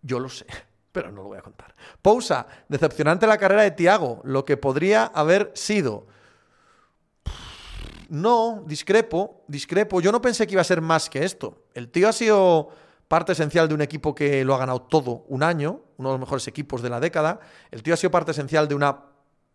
[0.00, 0.46] Yo lo sé,
[0.92, 1.74] pero no lo voy a contar.
[2.00, 6.06] Pousa, decepcionante la carrera de Tiago, lo que podría haber sido.
[8.08, 10.00] No, discrepo, discrepo.
[10.00, 11.64] Yo no pensé que iba a ser más que esto.
[11.74, 12.70] El tío ha sido
[13.06, 16.20] parte esencial de un equipo que lo ha ganado todo un año, uno de los
[16.20, 17.40] mejores equipos de la década.
[17.70, 19.04] El tío ha sido parte esencial de una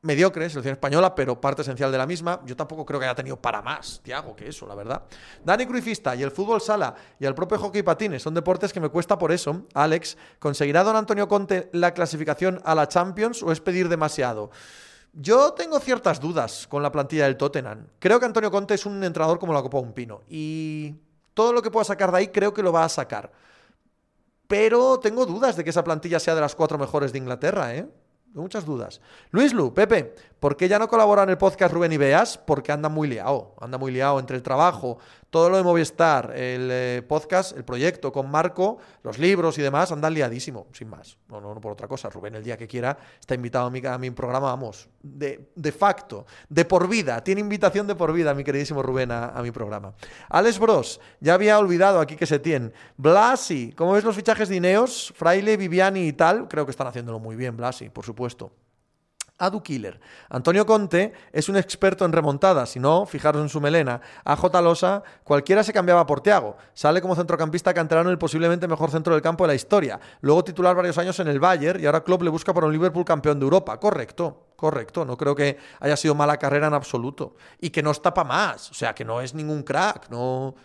[0.04, 2.42] mediocre selección española, pero parte esencial de la misma.
[2.46, 5.04] Yo tampoco creo que haya tenido para más, Tiago, que eso, la verdad.
[5.44, 8.90] Dani Cruifista y el fútbol sala y el propio hockey patines son deportes que me
[8.90, 9.66] cuesta por eso.
[9.74, 14.52] Alex, ¿conseguirá don Antonio Conte la clasificación a la Champions o es pedir demasiado?
[15.14, 17.88] Yo tengo ciertas dudas con la plantilla del Tottenham.
[18.00, 20.22] Creo que Antonio Conte es un entrenador como la Copa Un Pino.
[20.28, 20.96] Y
[21.34, 23.32] todo lo que pueda sacar de ahí creo que lo va a sacar.
[24.48, 27.88] Pero tengo dudas de que esa plantilla sea de las cuatro mejores de Inglaterra, ¿eh?
[28.34, 29.02] muchas dudas.
[29.32, 32.38] Luis Lu, Pepe, ¿por qué ya no colabora en el podcast Rubén y Beas?
[32.38, 34.98] Porque anda muy liado, anda muy liado entre el trabajo,
[35.30, 39.94] todo lo de Movistar, el eh, podcast, el proyecto con Marco, los libros y demás,
[39.94, 41.18] anda liadísimo, sin más.
[41.30, 42.10] No, no, no por otra cosa.
[42.10, 45.72] Rubén, el día que quiera, está invitado a mi, a mi programa, vamos, de, de,
[45.72, 47.24] facto, de por vida.
[47.24, 49.94] Tiene invitación de por vida, mi queridísimo Rubén, a, a mi programa.
[50.28, 52.74] Alex Bros, ya había olvidado aquí que se tiene.
[52.98, 55.14] Blasi, ¿cómo ves los fichajes de Ineos?
[55.16, 56.50] Fraile, Viviani y tal.
[56.50, 58.52] Creo que están haciéndolo muy bien, Blasi, por supuesto.
[59.38, 60.00] Adu Killer.
[60.30, 64.00] Antonio Conte es un experto en remontadas, si no, fijaros en su melena.
[64.24, 64.62] A J.
[64.62, 66.56] Losa, cualquiera se cambiaba por Tiago.
[66.74, 70.00] Sale como centrocampista canterano el posiblemente mejor centro del campo de la historia.
[70.22, 73.06] Luego titular varios años en el Bayern y ahora Klopp le busca por un Liverpool
[73.06, 73.80] campeón de Europa.
[73.80, 75.06] Correcto, correcto.
[75.06, 77.36] No creo que haya sido mala carrera en absoluto.
[77.60, 78.72] Y que no está para más.
[78.72, 80.10] O sea, que no es ningún crack.
[80.10, 80.56] No...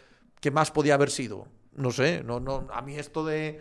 [0.41, 1.49] ¿Qué más podía haber sido?
[1.75, 3.61] No sé, no, no, a mí esto de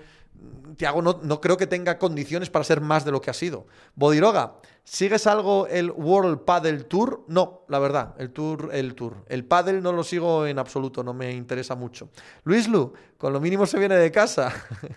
[0.77, 3.67] Tiago no, no, creo que tenga condiciones para ser más de lo que ha sido.
[3.95, 7.23] Bodiroga, ¿sigues algo el World Paddle Tour?
[7.27, 9.25] No, la verdad, el Tour, el Tour.
[9.27, 12.09] El Paddle no lo sigo en absoluto, no me interesa mucho.
[12.43, 14.53] Luis Lu, con lo mínimo se viene de casa.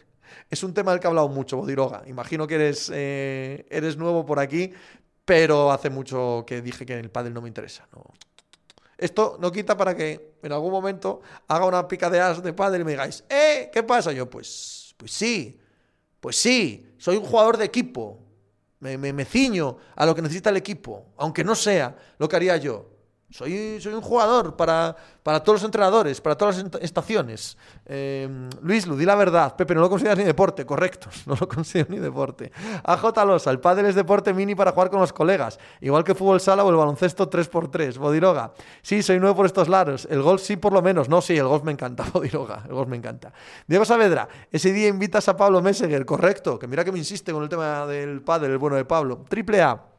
[0.51, 2.03] es un tema del que he hablado mucho, Bodiroga.
[2.07, 4.72] Imagino que eres, eh, eres nuevo por aquí,
[5.24, 7.88] pero hace mucho que dije que el Paddle no me interesa.
[8.99, 12.80] Esto no quita para que en algún momento haga una pica de as de Paddle
[12.80, 13.70] y me digáis, ¡eh!
[13.72, 14.12] ¿Qué pasa?
[14.12, 15.59] Yo, pues pues sí,
[16.21, 18.19] Pues sí, soy un jugador de equipo.
[18.81, 22.37] Me, me, me ciño a lo que necesita el equipo, aunque no sea lo que
[22.37, 22.87] haría yo.
[23.31, 27.57] Soy, soy un jugador para, para todos los entrenadores, para todas las estaciones.
[27.87, 28.28] Eh,
[28.61, 29.55] Luis Lu, di la verdad.
[29.55, 30.66] Pepe, no lo consideras ni deporte.
[30.66, 32.51] Correcto, no lo considero ni deporte.
[32.83, 35.61] AJ Losa, el pádel es deporte mini para jugar con los colegas.
[35.81, 37.99] Igual que fútbol sala o el baloncesto 3x3.
[37.99, 38.53] Bodiroga,
[38.83, 40.09] sí, soy nuevo por estos lados.
[40.11, 41.09] El golf sí, por lo menos.
[41.09, 42.64] No, sí, el golf me encanta, Bodiroga.
[42.66, 43.33] El golf me encanta.
[43.68, 46.05] Diego Saavedra, ese día invitas a Pablo Meseguer.
[46.05, 49.24] Correcto, que mira que me insiste con el tema del pádel, el bueno de Pablo.
[49.28, 49.89] Triple A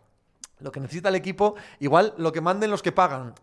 [0.61, 3.33] lo que necesita el equipo, igual lo que manden los que pagan.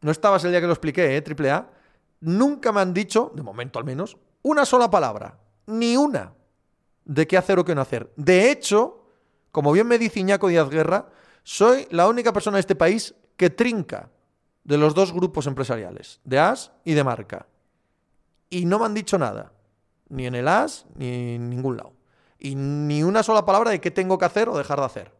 [0.00, 1.22] No estabas el día que lo expliqué, ¿eh?
[1.22, 1.68] Triple A.
[2.20, 6.32] Nunca me han dicho, de momento al menos, una sola palabra, ni una,
[7.04, 8.12] de qué hacer o qué no hacer.
[8.16, 9.04] De hecho,
[9.52, 11.08] como bien me dice Iñaco Díaz Guerra,
[11.42, 14.10] soy la única persona de este país que trinca
[14.64, 17.46] de los dos grupos empresariales, de AS y de Marca.
[18.48, 19.52] Y no me han dicho nada,
[20.08, 21.94] ni en el AS ni en ningún lado.
[22.38, 25.19] Y ni una sola palabra de qué tengo que hacer o dejar de hacer.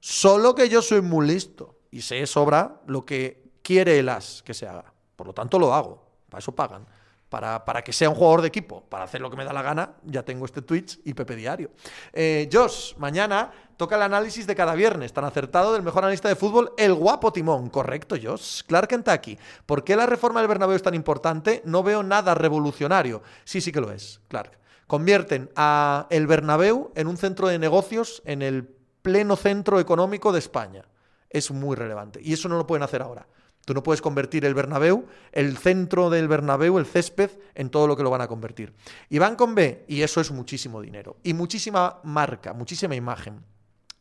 [0.00, 4.54] Solo que yo soy muy listo y sé sobra lo que quiere el as que
[4.54, 4.92] se haga.
[5.14, 6.02] Por lo tanto, lo hago.
[6.28, 6.86] Para eso pagan.
[7.28, 9.62] Para, para, que sea un jugador de equipo, para hacer lo que me da la
[9.62, 11.70] gana, ya tengo este Twitch y Pepe Diario.
[12.12, 16.34] Eh, Josh, mañana toca el análisis de cada viernes, tan acertado del mejor analista de
[16.34, 17.70] fútbol, el guapo Timón.
[17.70, 18.62] Correcto, Josh.
[18.66, 19.38] Clark Kentucky.
[19.64, 21.62] ¿Por qué la reforma del Bernabéu es tan importante?
[21.64, 23.22] No veo nada revolucionario.
[23.44, 24.58] Sí, sí que lo es, Clark.
[24.88, 30.38] Convierten a el Bernabéu en un centro de negocios en el pleno centro económico de
[30.38, 30.84] España.
[31.28, 32.20] Es muy relevante.
[32.22, 33.26] Y eso no lo pueden hacer ahora.
[33.64, 37.96] Tú no puedes convertir el Bernabéu, el centro del Bernabéu, el césped, en todo lo
[37.96, 38.72] que lo van a convertir.
[39.08, 41.18] Y van con B, y eso es muchísimo dinero.
[41.22, 43.44] Y muchísima marca, muchísima imagen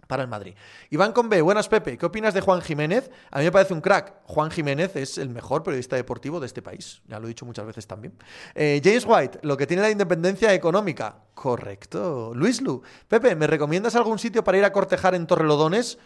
[0.10, 0.56] para el Madrid.
[0.90, 3.12] Iván con B, buenas Pepe, ¿qué opinas de Juan Jiménez?
[3.30, 4.24] A mí me parece un crack.
[4.24, 7.68] Juan Jiménez es el mejor periodista deportivo de este país, ya lo he dicho muchas
[7.68, 8.16] veces también.
[8.56, 11.16] Eh, James White, lo que tiene la independencia económica.
[11.36, 12.32] Correcto.
[12.34, 16.00] Luis Lu, Pepe, ¿me recomiendas algún sitio para ir a cortejar en Torrelodones?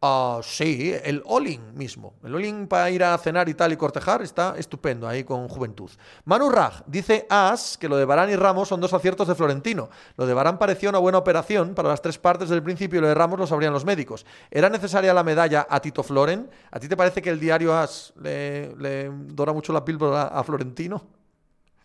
[0.00, 2.14] Uh, sí, el Olin mismo.
[2.22, 5.90] El Olin para ir a cenar y tal y cortejar está estupendo ahí con juventud.
[6.24, 9.90] Manu Raj dice As que lo de Barán y Ramos son dos aciertos de Florentino.
[10.16, 13.08] Lo de Barán pareció una buena operación para las tres partes del principio y lo
[13.08, 14.24] de Ramos lo sabrían los médicos.
[14.52, 16.48] ¿Era necesaria la medalla a Tito Floren?
[16.70, 20.44] ¿A ti te parece que el diario As le, le dora mucho la píldora a
[20.44, 21.08] Florentino?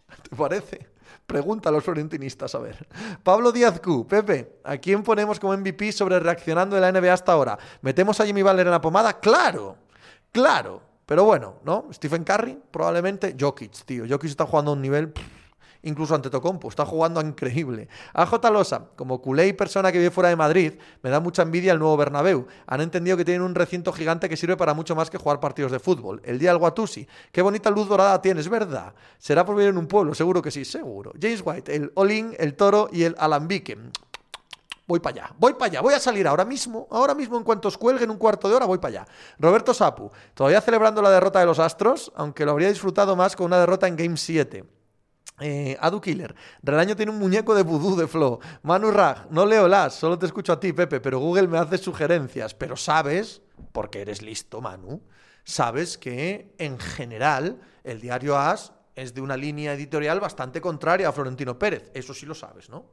[0.29, 0.92] ¿Te parece?
[1.25, 2.87] Pregunta a los florentinistas, a ver.
[3.23, 7.31] Pablo Díaz Q, Pepe, ¿a quién ponemos como MVP sobre reaccionando de la NBA hasta
[7.31, 7.57] ahora?
[7.81, 9.19] ¿Metemos a Jimmy Butler en la pomada?
[9.19, 9.77] ¡Claro!
[10.31, 10.81] ¡Claro!
[11.05, 11.87] Pero bueno, ¿no?
[11.91, 13.35] Stephen Curry, probablemente.
[13.39, 14.05] Jokic, tío.
[14.09, 15.13] Jokic está jugando a un nivel
[15.83, 16.69] incluso ante Tocompo.
[16.69, 17.87] Está jugando increíble.
[18.13, 21.71] AJ Losa, como culé y persona que vive fuera de Madrid, me da mucha envidia
[21.73, 22.47] el nuevo Bernabéu.
[22.67, 25.71] Han entendido que tienen un recinto gigante que sirve para mucho más que jugar partidos
[25.71, 26.21] de fútbol.
[26.25, 27.07] El día del Guatusi.
[27.31, 28.93] Qué bonita luz dorada tienes, ¿verdad?
[29.17, 30.13] ¿Será por vivir en un pueblo?
[30.13, 31.13] Seguro que sí, seguro.
[31.21, 33.77] James White, el Olin, el Toro y el Alambique.
[34.85, 37.69] Voy para allá, voy para allá, voy a salir ahora mismo, ahora mismo en cuanto
[37.69, 39.07] os cuelguen un cuarto de hora, voy para allá.
[39.39, 43.45] Roberto Sapu, todavía celebrando la derrota de los Astros, aunque lo habría disfrutado más con
[43.45, 44.65] una derrota en Game 7.
[45.39, 48.39] Eh, Adu Killer, Relaño tiene un muñeco de vudú de Flow.
[48.61, 51.77] Manu Rag, no leo las, solo te escucho a ti, Pepe, pero Google me hace
[51.77, 52.53] sugerencias.
[52.53, 55.01] Pero sabes, porque eres listo, Manu,
[55.43, 61.11] sabes que en general el diario As es de una línea editorial bastante contraria a
[61.11, 61.89] Florentino Pérez.
[61.93, 62.85] Eso sí lo sabes, ¿no?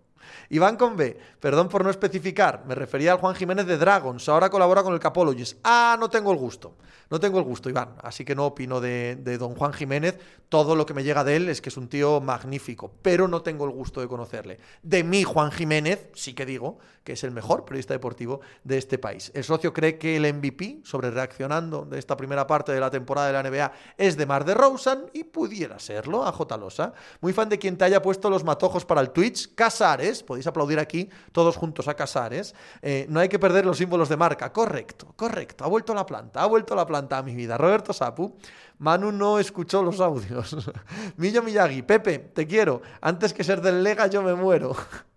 [0.51, 4.51] Iván con B, perdón por no especificar, me refería al Juan Jiménez de Dragons, ahora
[4.51, 5.59] colabora con el Capologist.
[5.65, 6.77] Ah, no tengo el gusto,
[7.11, 10.19] no tengo el gusto, Iván, así que no opino de, don Juan Jiménez,
[10.49, 13.43] todo lo que me llega de él es que es un tío magnífico, pero no
[13.43, 14.59] tengo el gusto de conocerle.
[14.83, 18.99] De mí, Juan Jiménez, sí que digo que es el mejor periodista deportivo de este
[18.99, 19.31] país.
[19.35, 23.29] El socio cree que el MVP, sobre reaccionando de esta primera parte de la temporada
[23.29, 26.57] de la NBA, es de Mar de Rosen y pudiera serlo, a J.
[26.57, 26.93] Losa.
[27.21, 30.79] Muy fan de quien te haya puesto los matojos para el Twitch, Casares podéis aplaudir
[30.79, 32.55] aquí todos juntos a Casares.
[32.83, 34.53] Eh, no hay que perder los símbolos de marca.
[34.53, 35.65] Correcto, correcto.
[35.65, 37.57] Ha vuelto la planta, ha vuelto la planta a mi vida.
[37.57, 38.37] Roberto Sapu.
[38.79, 40.57] Manu no escuchó los audios.
[41.17, 42.81] Millo Miyagi, Pepe, te quiero.
[43.01, 44.75] Antes que ser del Lega, yo me muero.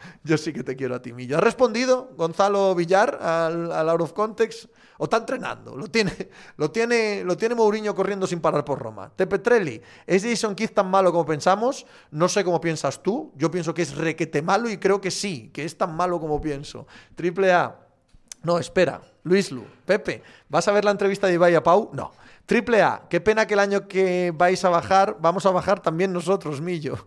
[0.24, 1.38] Yo sí que te quiero a ti, Millo.
[1.38, 4.66] ¿Ha respondido Gonzalo Villar al, Out of Context?
[4.98, 5.76] ¿O está entrenando?
[5.76, 6.12] Lo tiene,
[6.58, 9.10] lo tiene, lo tiene Mourinho corriendo sin parar por Roma.
[9.16, 11.86] Te Petrelli, ¿es Jason Kidd tan malo como pensamos?
[12.10, 13.32] No sé cómo piensas tú.
[13.36, 16.40] Yo pienso que es requete malo y creo que sí, que es tan malo como
[16.40, 16.86] pienso.
[17.14, 17.78] Triple A.
[18.42, 19.00] No, espera.
[19.22, 19.64] Luis Lu.
[19.84, 21.90] Pepe, ¿vas a ver la entrevista de Ibai a Pau?
[21.92, 22.12] No.
[22.46, 23.02] Triple A.
[23.08, 27.06] Qué pena que el año que vais a bajar, vamos a bajar también nosotros, Millo.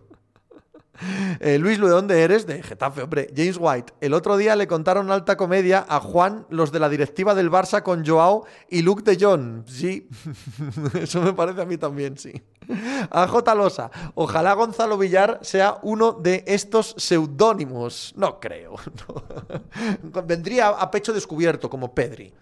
[1.40, 2.46] Eh, Luis, ¿de dónde eres?
[2.46, 3.28] De Getafe, hombre.
[3.34, 3.92] James White.
[4.00, 7.82] El otro día le contaron alta comedia a Juan los de la directiva del Barça
[7.82, 9.64] con Joao y Luke de John.
[9.66, 10.08] Sí,
[10.94, 12.32] eso me parece a mí también, sí.
[13.10, 13.54] A J.
[13.54, 13.90] Losa.
[14.14, 18.14] Ojalá Gonzalo Villar sea uno de estos seudónimos.
[18.16, 18.76] No creo.
[20.24, 22.32] Vendría a pecho descubierto como Pedri.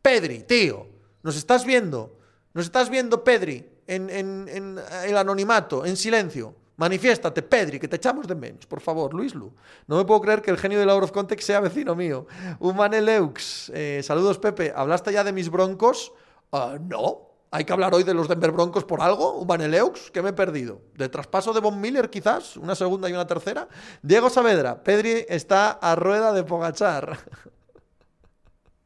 [0.00, 0.86] Pedri, tío.
[1.22, 2.16] ¿Nos estás viendo?
[2.54, 3.68] ¿Nos estás viendo, Pedri?
[3.86, 6.61] En el anonimato, en silencio.
[6.82, 9.54] Manifiéstate, Pedri, que te echamos de menos, por favor, Luis Lu.
[9.86, 12.26] No me puedo creer que el genio de la of Context sea vecino mío.
[12.58, 14.72] Humaneleux, eh, saludos, Pepe.
[14.74, 16.12] ¿Hablaste ya de mis broncos?
[16.50, 17.28] Ah, no.
[17.52, 19.34] ¿Hay que hablar hoy de los Denver Broncos por algo?
[19.34, 20.80] Humaneleux, ¿qué me he perdido?
[20.96, 22.56] ¿De traspaso de Von Miller, quizás?
[22.56, 23.68] ¿Una segunda y una tercera?
[24.02, 27.16] Diego Saavedra, Pedri está a rueda de Pogachar.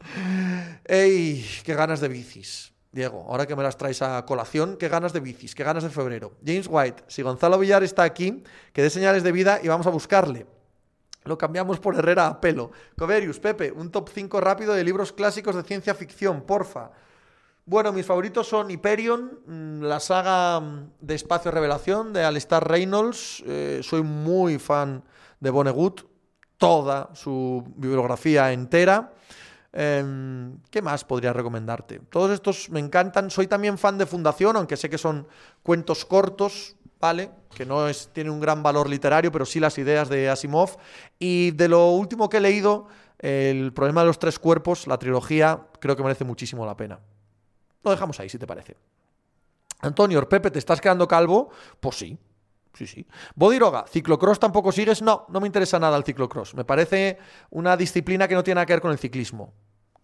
[0.85, 1.47] ¡Ey!
[1.65, 2.76] ¡Qué ganas de bicis!
[2.97, 5.91] Diego, ahora que me las traes a colación, qué ganas de bicis, qué ganas de
[5.91, 6.33] febrero.
[6.45, 8.43] James White, si Gonzalo Villar está aquí,
[8.73, 10.47] que dé señales de vida y vamos a buscarle.
[11.25, 12.71] Lo cambiamos por Herrera a pelo.
[12.97, 16.91] Coverius, Pepe, un top 5 rápido de libros clásicos de ciencia ficción, porfa.
[17.67, 23.45] Bueno, mis favoritos son Hyperion, mm, la saga mm, de Espacio Revelación de Alistair Reynolds.
[23.47, 25.05] Eh, soy muy fan
[25.39, 26.01] de Vonnegut,
[26.57, 29.13] toda su bibliografía entera.
[29.79, 32.01] Em, ¿Qué más podría recomendarte?
[32.09, 33.31] Todos estos me encantan.
[33.31, 35.29] Soy también fan de Fundación, aunque sé que son
[35.63, 37.29] cuentos cortos, ¿vale?
[37.55, 40.79] Que no tiene un gran valor literario, pero sí las ideas de Asimov.
[41.19, 45.69] Y de lo último que he leído, El problema de los tres cuerpos, la trilogía,
[45.81, 47.01] creo que merece muchísimo la pena.
[47.83, 48.77] Lo dejamos ahí, si te parece.
[49.81, 51.51] Antonio, Pepe, ¿te estás quedando calvo?
[51.81, 52.19] Pues sí,
[52.75, 53.07] Sí, sí.
[53.35, 55.01] Bodiroga, ¿ciclocross tampoco sigues?
[55.01, 56.55] No, no me interesa nada el ciclocross.
[56.55, 57.17] Me parece
[57.49, 59.55] una disciplina que no tiene nada que ver con el ciclismo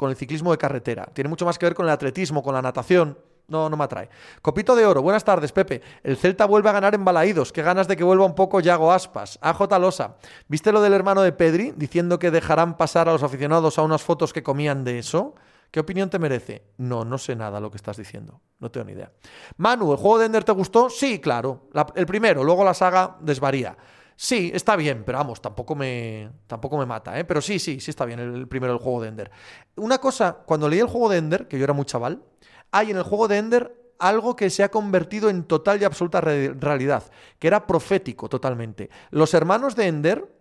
[0.02, 1.06] con el ciclismo de carretera.
[1.14, 3.16] Tiene mucho más que ver con el atletismo, con la natación.
[3.46, 4.08] No, no me atrae.
[4.40, 5.80] Copito de oro, buenas tardes, Pepe.
[6.02, 7.52] El Celta vuelve a ganar en Balaídos.
[7.52, 9.38] Qué ganas de que vuelva un poco Yago Aspas.
[9.40, 10.16] AJ Losa,
[10.48, 14.02] ¿viste lo del hermano de Pedri diciendo que dejarán pasar a los aficionados a unas
[14.02, 15.36] fotos que comían de eso?
[15.70, 16.64] ¿Qué opinión te merece?
[16.78, 18.40] No, no sé nada lo que estás diciendo.
[18.58, 19.12] No tengo ni idea.
[19.56, 20.90] Manu, ¿el juego de Ender te gustó?
[20.90, 21.68] Sí, claro.
[21.94, 23.76] el primero, luego la saga desvaría.
[24.24, 27.24] Sí, está bien, pero vamos, tampoco me, tampoco me mata, ¿eh?
[27.24, 29.32] Pero sí, sí, sí está bien el, primero, el juego de Ender.
[29.74, 32.22] Una cosa, cuando leí el juego de Ender, que yo era muy chaval,
[32.70, 36.20] hay en el juego de Ender algo que se ha convertido en total y absoluta
[36.20, 37.02] realidad,
[37.40, 38.90] que era profético totalmente.
[39.10, 40.32] Los hermanos de Ender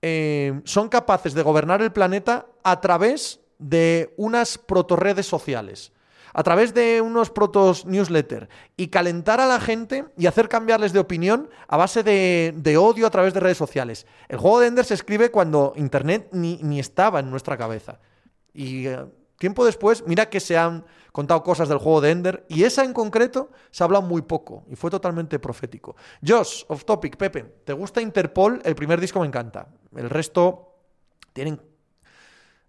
[0.00, 5.92] eh, son capaces de gobernar el planeta a través de unas protorredes sociales
[6.34, 10.98] a través de unos protos newsletter y calentar a la gente y hacer cambiarles de
[10.98, 14.06] opinión a base de, odio a través de redes sociales.
[14.28, 18.00] El juego de Ender se escribe cuando Internet ni, estaba en nuestra cabeza.
[18.52, 19.06] Y eh,
[19.38, 22.92] tiempo después, mira que se han contado cosas del juego de Ender y esa en
[22.92, 25.94] concreto se ha hablado muy poco y fue totalmente profético.
[26.26, 28.60] Josh, off topic, Pepe, ¿te gusta Interpol?
[28.64, 29.68] El primer disco me encanta.
[29.94, 30.72] El resto
[31.32, 31.60] tienen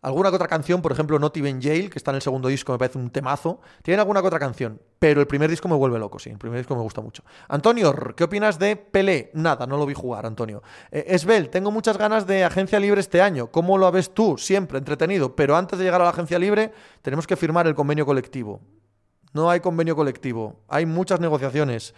[0.06, 2.72] Alguna que otra canción, por ejemplo, Not Even Jail, que está en el segundo disco,
[2.72, 3.60] me parece un temazo.
[3.82, 6.30] Tienen alguna que otra canción, pero el primer disco me vuelve loco, sí.
[6.30, 7.24] El primer disco me gusta mucho.
[7.48, 9.32] Antonio, ¿qué opinas de Pelé?
[9.34, 10.62] Nada, no lo vi jugar, Antonio.
[10.92, 13.48] Eh, Esbel, tengo muchas ganas de agencia libre este año.
[13.48, 14.38] ¿Cómo lo ves tú?
[14.38, 15.36] Siempre, entretenido.
[15.36, 18.62] Pero antes de llegar a la agencia libre, tenemos que firmar el convenio colectivo.
[19.34, 20.62] No hay convenio colectivo.
[20.68, 21.96] Hay muchas negociaciones.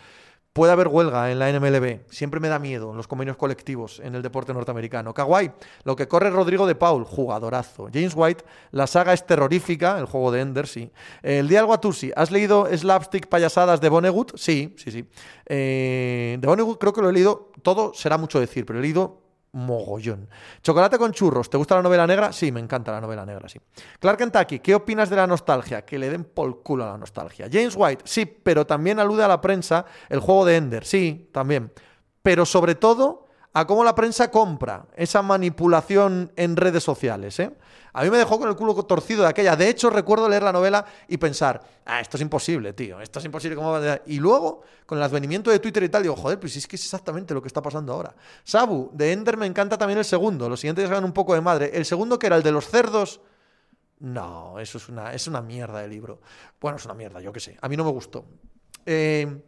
[0.57, 2.09] Puede haber huelga en la NMLB.
[2.09, 5.13] Siempre me da miedo en los convenios colectivos en el deporte norteamericano.
[5.13, 5.51] Kawhi,
[5.83, 7.89] lo que corre Rodrigo de Paul, jugadorazo.
[7.93, 10.89] James White, la saga es terrorífica, el juego de Ender, sí.
[11.21, 14.35] El Dialgo Atusi, ¿has leído Slapstick Payasadas de Vonnegut?
[14.35, 15.05] Sí, sí, sí.
[15.45, 19.26] Eh, de Vonnegut creo que lo he leído, todo será mucho decir, pero he leído
[19.57, 20.29] mogollón.
[20.61, 22.31] Chocolate con churros, ¿te gusta la novela negra?
[22.31, 23.59] Sí, me encanta la novela negra, sí.
[23.99, 25.83] Clark Kentucky, ¿qué opinas de la nostalgia?
[25.83, 27.49] Que le den por culo a la nostalgia.
[27.51, 31.71] James White, sí, pero también alude a la prensa el juego de Ender, sí, también.
[32.21, 33.26] Pero sobre todo
[33.59, 37.39] a cómo la prensa compra esa manipulación en redes sociales.
[37.39, 37.51] ¿eh?
[37.93, 39.55] A mí me dejó con el culo torcido de aquella.
[39.55, 43.25] De hecho, recuerdo leer la novela y pensar, ah, esto es imposible, tío, esto es
[43.25, 43.55] imposible.
[43.55, 46.75] ¿cómo Y luego, con el advenimiento de Twitter y tal, digo, joder, pues es que
[46.75, 48.15] es exactamente lo que está pasando ahora.
[48.43, 50.47] Sabu, de Ender me encanta también el segundo.
[50.47, 51.71] Los siguientes ya un poco de madre.
[51.73, 53.21] El segundo, que era el de los cerdos.
[54.01, 56.21] No, eso es una, es una mierda de libro.
[56.61, 57.57] Bueno, es una mierda, yo qué sé.
[57.59, 58.23] A mí no me gustó.
[58.85, 59.41] Eh,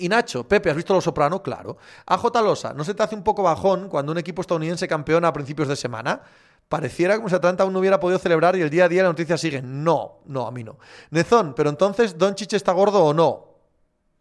[0.00, 1.42] y Nacho, Pepe, ¿has visto Los Soprano?
[1.42, 1.76] Claro.
[2.06, 5.32] AJ Losa, ¿no se te hace un poco bajón cuando un equipo estadounidense campeona a
[5.32, 6.20] principios de semana?
[6.68, 9.08] Pareciera como si Atlanta aún no hubiera podido celebrar y el día a día la
[9.08, 9.60] noticia sigue.
[9.60, 10.78] No, no, a mí no.
[11.10, 13.50] Nezón, pero entonces, ¿Don Chiche está gordo o no?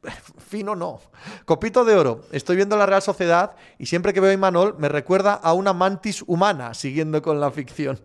[0.49, 0.99] Fino no.
[1.45, 2.21] Copito de oro.
[2.31, 5.73] Estoy viendo la Real Sociedad y siempre que veo a Imanol me recuerda a una
[5.73, 7.99] mantis humana, siguiendo con la ficción.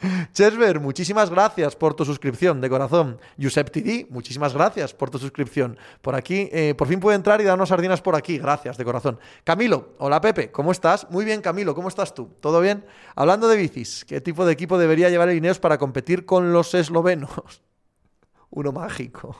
[0.32, 3.18] Chesver, muchísimas gracias por tu suscripción de corazón.
[3.36, 5.78] Giuseppe TD, muchísimas gracias por tu suscripción.
[6.00, 8.38] Por aquí, eh, por fin puede entrar y darnos sardinas por aquí.
[8.38, 9.18] Gracias de corazón.
[9.44, 11.06] Camilo, hola Pepe, ¿cómo estás?
[11.10, 12.30] Muy bien, Camilo, ¿cómo estás tú?
[12.40, 12.84] ¿Todo bien?
[13.14, 16.74] Hablando de bicis, ¿qué tipo de equipo debería llevar el Ineos para competir con los
[16.74, 17.30] eslovenos?
[18.50, 19.36] Uno mágico.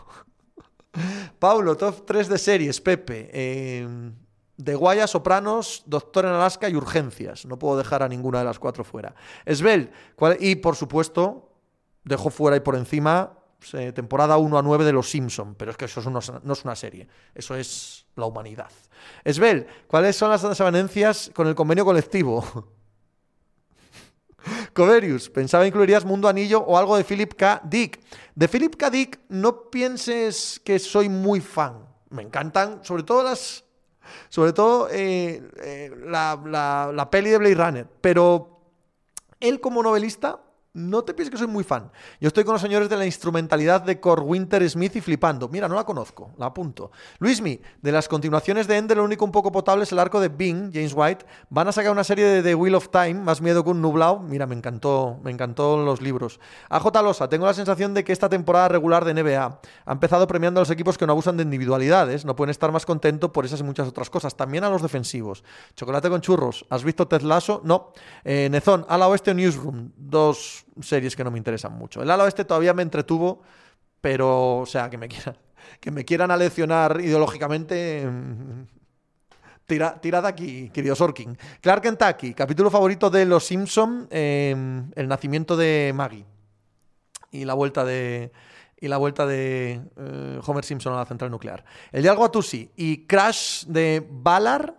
[1.39, 3.31] Paulo, top 3 de series, Pepe.
[3.33, 3.89] Eh,
[4.65, 7.47] de Guaya, Sopranos, Doctor en Alaska y Urgencias.
[7.47, 9.15] No puedo dejar a ninguna de las cuatro fuera.
[9.45, 9.91] Esbel,
[10.39, 11.53] y por supuesto,
[12.05, 13.37] dejo fuera y por encima
[13.95, 17.07] temporada 1 a 9 de Los Simpson, pero es que eso no es una serie,
[17.35, 18.71] eso es la humanidad.
[19.23, 22.45] Esbel, ¿cuáles son las desavenencias con el convenio colectivo?
[24.73, 27.61] Coverius, pensaba incluirías Mundo Anillo o algo de Philip K.
[27.65, 28.01] Dick.
[28.35, 28.91] De Philip K.
[28.91, 31.87] Dick, no pienses que soy muy fan.
[32.11, 33.65] Me encantan, sobre todo las.
[34.29, 37.87] Sobre todo eh, eh, la, la peli de Blade Runner.
[38.01, 38.61] Pero
[39.41, 40.41] él como novelista
[40.73, 41.91] no te pienses que soy muy fan.
[42.21, 45.49] Yo estoy con los señores de la instrumentalidad de Winter Smith y flipando.
[45.49, 46.93] Mira, no la conozco, la apunto.
[47.19, 50.29] Luismi, de las continuaciones de Ender, lo único un poco potable es el arco de
[50.29, 51.27] Bing, James White.
[51.49, 54.21] Van a sacar una serie de The Wheel of Time, más miedo que un nublado.
[54.21, 56.39] Mira, me encantó, me encantó los libros.
[56.69, 60.61] AJ Losa, tengo la sensación de que esta temporada regular de NBA ha empezado premiando
[60.61, 62.25] a los equipos que no abusan de individualidades.
[62.25, 64.37] No pueden estar más contentos por esas y muchas otras cosas.
[64.37, 65.43] También a los defensivos.
[65.75, 66.65] Chocolate con churros.
[66.71, 67.61] ¿Has visto Ted Lasso?
[67.65, 67.93] No.
[68.23, 69.91] Eh, Nezón, a la oeste Newsroom.
[69.97, 72.03] Dos series que no me interesan mucho.
[72.03, 73.43] El ala oeste todavía me entretuvo,
[74.01, 75.37] pero, o sea, que me quieran,
[75.81, 78.07] que me quieran aleccionar ideológicamente.
[78.07, 78.67] Mm,
[79.67, 81.37] tira, tirad aquí, querido Sorkin.
[81.61, 86.25] Clark Kentucky, capítulo favorito de Los Simpson, em, el nacimiento de Maggie
[87.31, 88.33] y la vuelta de
[88.81, 91.65] y la vuelta de eh, Homer Simpson a la central nuclear.
[91.93, 94.75] El diálogo a Tusi y Crash de Ballard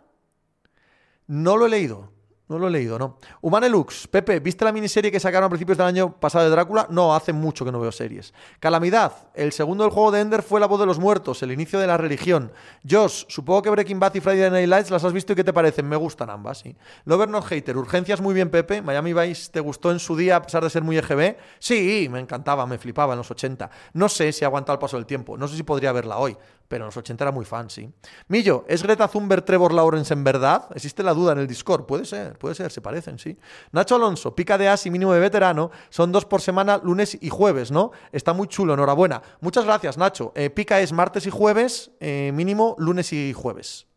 [1.28, 2.12] no lo he leído.
[2.52, 3.16] No lo he leído, no.
[3.40, 6.86] Humanelux, Pepe, ¿viste la miniserie que sacaron a principios del año pasado de Drácula?
[6.90, 8.34] No, hace mucho que no veo series.
[8.60, 11.80] Calamidad, el segundo del juego de Ender fue La voz de los muertos, el inicio
[11.80, 12.52] de la religión.
[12.86, 15.54] Josh, supongo que Breaking Bad y Friday Night Lights las has visto y qué te
[15.54, 15.88] parecen.
[15.88, 16.76] Me gustan ambas, sí.
[17.06, 18.82] Lover Not Hater, Urgencias muy bien, Pepe.
[18.82, 21.38] Miami Vice, ¿te gustó en su día a pesar de ser muy EGB?
[21.58, 23.72] Sí, me encantaba, me flipaba en los 80.
[23.94, 26.36] No sé si ha aguantado el paso del tiempo, no sé si podría verla hoy
[26.72, 27.92] pero en los 80 era muy fan, sí.
[28.30, 30.70] Millo, ¿es Greta Thunberg Trevor Lawrence en verdad?
[30.74, 31.86] Existe la duda en el Discord.
[31.86, 33.38] Puede ser, puede ser, se parecen, sí.
[33.74, 35.70] Nacho Alonso, pica de as y mínimo de veterano.
[35.90, 37.92] Son dos por semana, lunes y jueves, ¿no?
[38.14, 39.22] Está muy chulo, enhorabuena.
[39.42, 40.32] Muchas gracias, Nacho.
[40.34, 43.91] Eh, pica es martes y jueves, eh, mínimo lunes y jueves.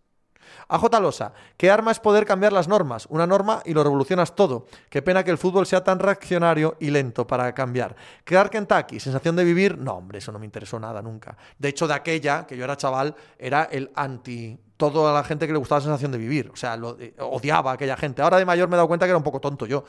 [0.68, 3.06] AJ Losa, ¿qué arma es poder cambiar las normas?
[3.10, 4.66] Una norma y lo revolucionas todo.
[4.88, 7.94] Qué pena que el fútbol sea tan reaccionario y lento para cambiar.
[8.24, 11.36] Crear Kentucky, sensación de vivir, no, hombre, eso no me interesó nada nunca.
[11.58, 15.52] De hecho, de aquella, que yo era chaval, era el anti toda la gente que
[15.52, 16.50] le gustaba la sensación de vivir.
[16.52, 18.22] O sea, lo, eh, odiaba a aquella gente.
[18.22, 19.84] Ahora de mayor me he dado cuenta que era un poco tonto yo.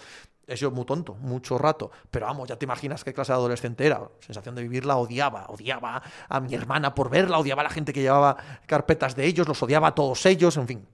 [0.47, 1.91] He sido muy tonto, mucho rato.
[2.11, 4.09] Pero vamos, ya te imaginas qué clase de adolescente era.
[4.19, 5.45] Sensación de vivir la odiaba.
[5.47, 9.47] Odiaba a mi hermana por verla, odiaba a la gente que llevaba carpetas de ellos,
[9.47, 10.87] los odiaba a todos ellos, en fin.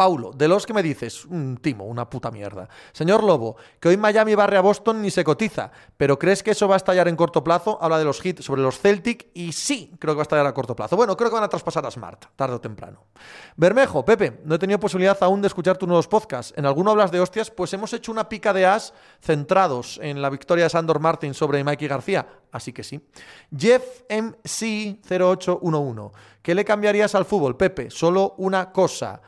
[0.00, 2.70] Paulo, de los que me dices, un timo, una puta mierda.
[2.90, 6.66] Señor Lobo, que hoy Miami barre a Boston ni se cotiza, pero ¿crees que eso
[6.66, 7.76] va a estallar en corto plazo?
[7.82, 10.54] Habla de los hits sobre los Celtic y sí, creo que va a estallar a
[10.54, 10.96] corto plazo.
[10.96, 13.08] Bueno, creo que van a traspasar a Smart, tarde o temprano.
[13.56, 16.54] Bermejo, Pepe, no he tenido posibilidad aún de escuchar tus nuevos podcasts.
[16.56, 20.30] En alguno hablas de hostias, pues hemos hecho una pica de as centrados en la
[20.30, 23.06] victoria de Sandor Martin sobre Mikey García, así que sí.
[23.54, 27.90] Jeff MC0811, ¿qué le cambiarías al fútbol, Pepe?
[27.90, 29.20] Solo una cosa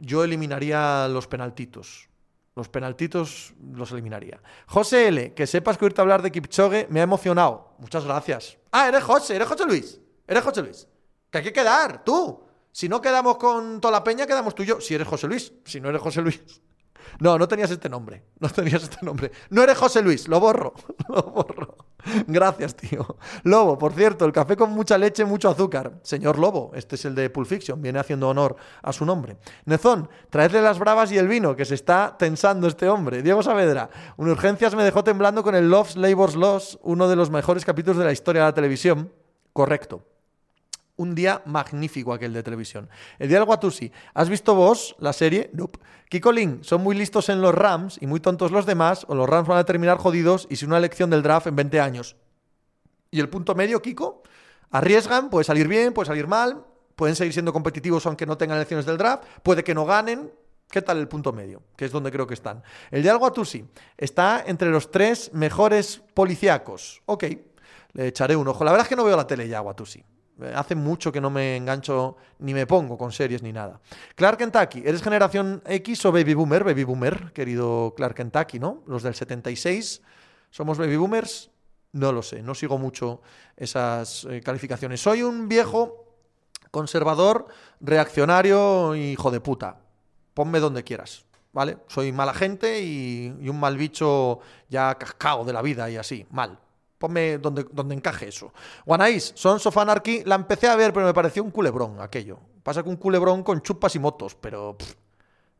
[0.00, 2.08] yo eliminaría los penaltitos.
[2.54, 4.40] Los penaltitos los eliminaría.
[4.66, 7.74] José L., que sepas que ahorita hablar de Kipchoge me ha emocionado.
[7.78, 8.56] Muchas gracias.
[8.72, 10.00] Ah, eres José, eres José Luis.
[10.26, 10.88] Eres José Luis.
[11.30, 12.42] Que hay que quedar, tú.
[12.72, 14.80] Si no quedamos con toda la peña, quedamos tú y yo.
[14.80, 15.52] Si eres José Luis.
[15.64, 16.40] Si no eres José Luis.
[17.20, 18.24] No, no tenías este nombre.
[18.40, 19.30] No tenías este nombre.
[19.50, 20.74] No eres José Luis, lo borro.
[21.08, 21.85] Lo borro.
[22.26, 23.16] Gracias, tío.
[23.42, 25.92] Lobo, por cierto, el café con mucha leche, mucho azúcar.
[26.02, 29.36] Señor Lobo, este es el de Pulp Fiction, viene haciendo honor a su nombre.
[29.64, 33.22] Nezón, traedle las bravas y el vino, que se está tensando este hombre.
[33.22, 37.30] Diego Saavedra, un urgencias me dejó temblando con el Love's Labor's Loss, uno de los
[37.30, 39.12] mejores capítulos de la historia de la televisión.
[39.52, 40.15] Correcto
[40.96, 42.88] un día magnífico aquel de televisión.
[43.18, 43.92] El día del Guatusi.
[44.14, 45.50] ¿Has visto vos la serie?
[45.52, 45.78] Nope.
[46.08, 49.28] Kiko Lin, son muy listos en los Rams y muy tontos los demás, o los
[49.28, 52.16] Rams van a terminar jodidos y sin una elección del draft en 20 años.
[53.10, 54.22] Y el punto medio, Kiko,
[54.70, 58.86] arriesgan, puede salir bien, puede salir mal, pueden seguir siendo competitivos aunque no tengan elecciones
[58.86, 60.32] del draft, puede que no ganen.
[60.68, 61.62] ¿Qué tal el punto medio?
[61.76, 62.60] Que es donde creo que están.
[62.90, 63.64] El de Guatusi
[63.96, 67.02] está entre los tres mejores policíacos.
[67.06, 67.24] Ok,
[67.92, 68.64] le echaré un ojo.
[68.64, 70.04] La verdad es que no veo la tele ya, Guatusi
[70.54, 73.80] Hace mucho que no me engancho ni me pongo con series ni nada.
[74.14, 76.62] Clark Kentucky, ¿eres generación X o baby boomer?
[76.62, 78.82] Baby boomer, querido Clark Kentucky, ¿no?
[78.86, 80.02] Los del 76,
[80.50, 81.50] ¿somos baby boomers?
[81.92, 83.22] No lo sé, no sigo mucho
[83.56, 85.00] esas eh, calificaciones.
[85.00, 86.04] Soy un viejo
[86.70, 87.46] conservador,
[87.80, 89.80] reaccionario, hijo de puta.
[90.34, 91.24] Ponme donde quieras,
[91.54, 91.78] ¿vale?
[91.86, 96.26] Soy mala gente y, y un mal bicho ya cascado de la vida y así,
[96.30, 96.58] mal.
[96.98, 98.52] Ponme donde, donde encaje eso.
[98.84, 102.38] Guanais, Sons of Anarchy, la empecé a ver, pero me pareció un culebrón aquello.
[102.62, 104.94] Pasa que un culebrón con chupas y motos, pero pff,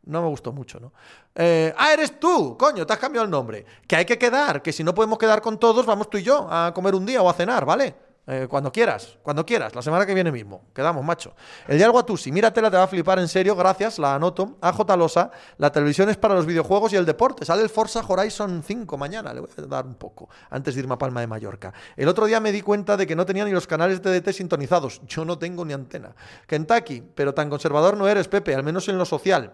[0.06, 0.92] no me gustó mucho, ¿no?
[1.34, 3.66] Eh, ah, eres tú, coño, te has cambiado el nombre.
[3.86, 6.48] Que hay que quedar, que si no podemos quedar con todos, vamos tú y yo
[6.50, 8.05] a comer un día o a cenar, ¿vale?
[8.28, 10.64] Eh, cuando quieras, cuando quieras, la semana que viene mismo.
[10.74, 11.36] Quedamos, macho.
[11.68, 14.58] El Dialgo Atusi, míratela, te va a flipar en serio, gracias, la anoto.
[14.60, 17.44] AJ Losa, la televisión es para los videojuegos y el deporte.
[17.44, 20.94] Sale el Forza Horizon 5 mañana, le voy a dar un poco, antes de irme
[20.94, 21.72] a Palma de Mallorca.
[21.96, 24.32] El otro día me di cuenta de que no tenía ni los canales de DT
[24.32, 25.00] sintonizados.
[25.06, 26.16] Yo no tengo ni antena.
[26.48, 29.52] Kentucky, pero tan conservador no eres, Pepe, al menos en lo social.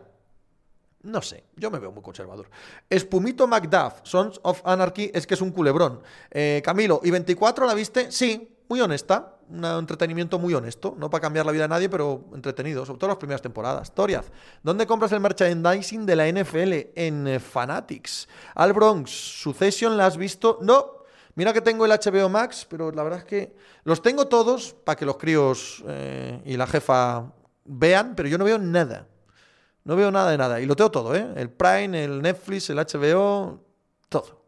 [1.03, 2.49] No sé, yo me veo muy conservador.
[2.89, 6.01] Espumito Macduff, Sons of Anarchy, es que es un culebrón.
[6.31, 8.13] Eh, Camilo, ¿y 24 la viste?
[8.13, 12.25] Sí, muy honesta, un entretenimiento muy honesto, no para cambiar la vida de nadie, pero
[12.33, 13.95] entretenido, sobre todo las primeras temporadas.
[13.95, 16.73] Toriaz, ¿dónde compras el merchandising de la NFL?
[16.95, 18.31] En eh, Fanatics.
[18.55, 20.59] Al Bronx, Succession, ¿la has visto?
[20.63, 21.03] No.
[21.35, 23.55] Mira que tengo el HBO Max, pero la verdad es que
[23.85, 27.31] los tengo todos para que los críos eh, y la jefa
[27.67, 29.07] vean, pero yo no veo nada.
[29.85, 30.63] No veo nada de nada.
[30.63, 31.29] Y lo tengo todo, ¿eh?
[31.37, 33.61] El Prime, el Netflix, el HBO,
[34.09, 34.41] todo.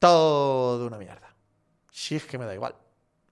[0.00, 1.27] Todo una mierda.
[1.98, 2.76] Si es que me da igual.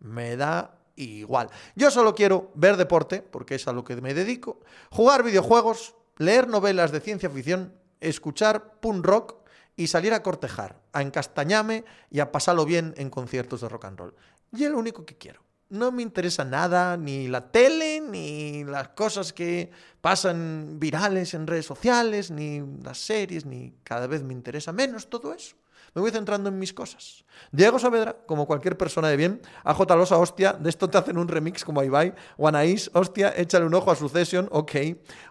[0.00, 1.48] Me da igual.
[1.76, 4.58] Yo solo quiero ver deporte, porque es a lo que me dedico,
[4.90, 9.36] jugar videojuegos, leer novelas de ciencia ficción, escuchar punk rock
[9.76, 13.98] y salir a cortejar, a encastañarme y a pasarlo bien en conciertos de rock and
[14.00, 14.14] roll.
[14.52, 15.42] Y es lo único que quiero.
[15.68, 21.66] No me interesa nada, ni la tele, ni las cosas que pasan virales en redes
[21.66, 25.54] sociales, ni las series, ni cada vez me interesa menos todo eso.
[25.96, 27.24] Me voy centrando en mis cosas.
[27.52, 31.26] Diego Saavedra, como cualquier persona de bien, AJ Losa, hostia, de esto te hacen un
[31.26, 32.14] remix como Ibai.
[32.36, 34.72] Guanaís, hostia, échale un ojo a Succession, ok.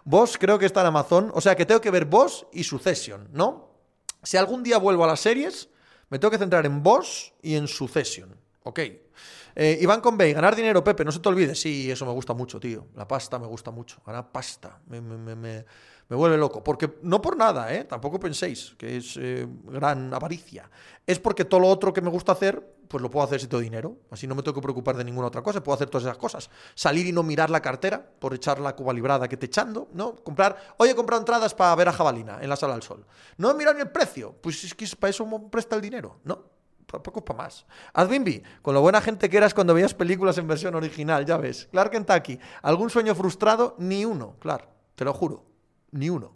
[0.04, 3.28] Vos creo que está en Amazon, o sea que tengo que ver Vos y Succession,
[3.32, 3.78] ¿no?
[4.24, 5.68] Si algún día vuelvo a las series,
[6.10, 8.80] me tengo que centrar en Vos y en Succession, ok.
[9.58, 11.54] Eh, Iván Convey, ganar dinero, Pepe, no se te olvide.
[11.54, 12.88] Sí, eso me gusta mucho, tío.
[12.94, 14.02] La pasta me gusta mucho.
[14.04, 15.64] Ganar pasta me, me, me, me,
[16.10, 16.62] vuelve loco.
[16.62, 17.84] Porque no por nada, ¿eh?
[17.84, 20.70] Tampoco penséis que es eh, gran avaricia.
[21.06, 23.62] Es porque todo lo otro que me gusta hacer, pues lo puedo hacer si tengo
[23.62, 23.96] dinero.
[24.10, 25.62] Así no me tengo que preocupar de ninguna otra cosa.
[25.62, 26.50] Puedo hacer todas esas cosas.
[26.74, 30.16] Salir y no mirar la cartera por echar la cuba librada que te echando, ¿no?
[30.16, 33.06] Comprar, oye, he comprado entradas para ver a Jabalina en la Sala del Sol.
[33.38, 34.34] No he mirado ni el precio.
[34.38, 36.55] Pues es que para eso me presta el dinero, ¿no?
[36.86, 37.66] Tampoco es para más.
[38.62, 41.68] Con lo buena gente que eras cuando veías películas en versión original, ya ves.
[41.70, 43.74] Clark Kentucky, ¿algún sueño frustrado?
[43.78, 45.44] Ni uno, claro, te lo juro,
[45.90, 46.34] ni uno.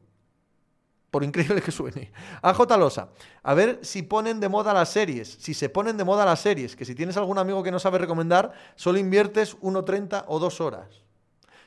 [1.10, 2.12] Por increíble que suene.
[2.40, 3.08] AJ Losa,
[3.42, 5.38] a ver si ponen de moda las series.
[5.40, 7.98] Si se ponen de moda las series, que si tienes algún amigo que no sabe
[7.98, 11.04] recomendar, solo inviertes 1.30 o 2 horas.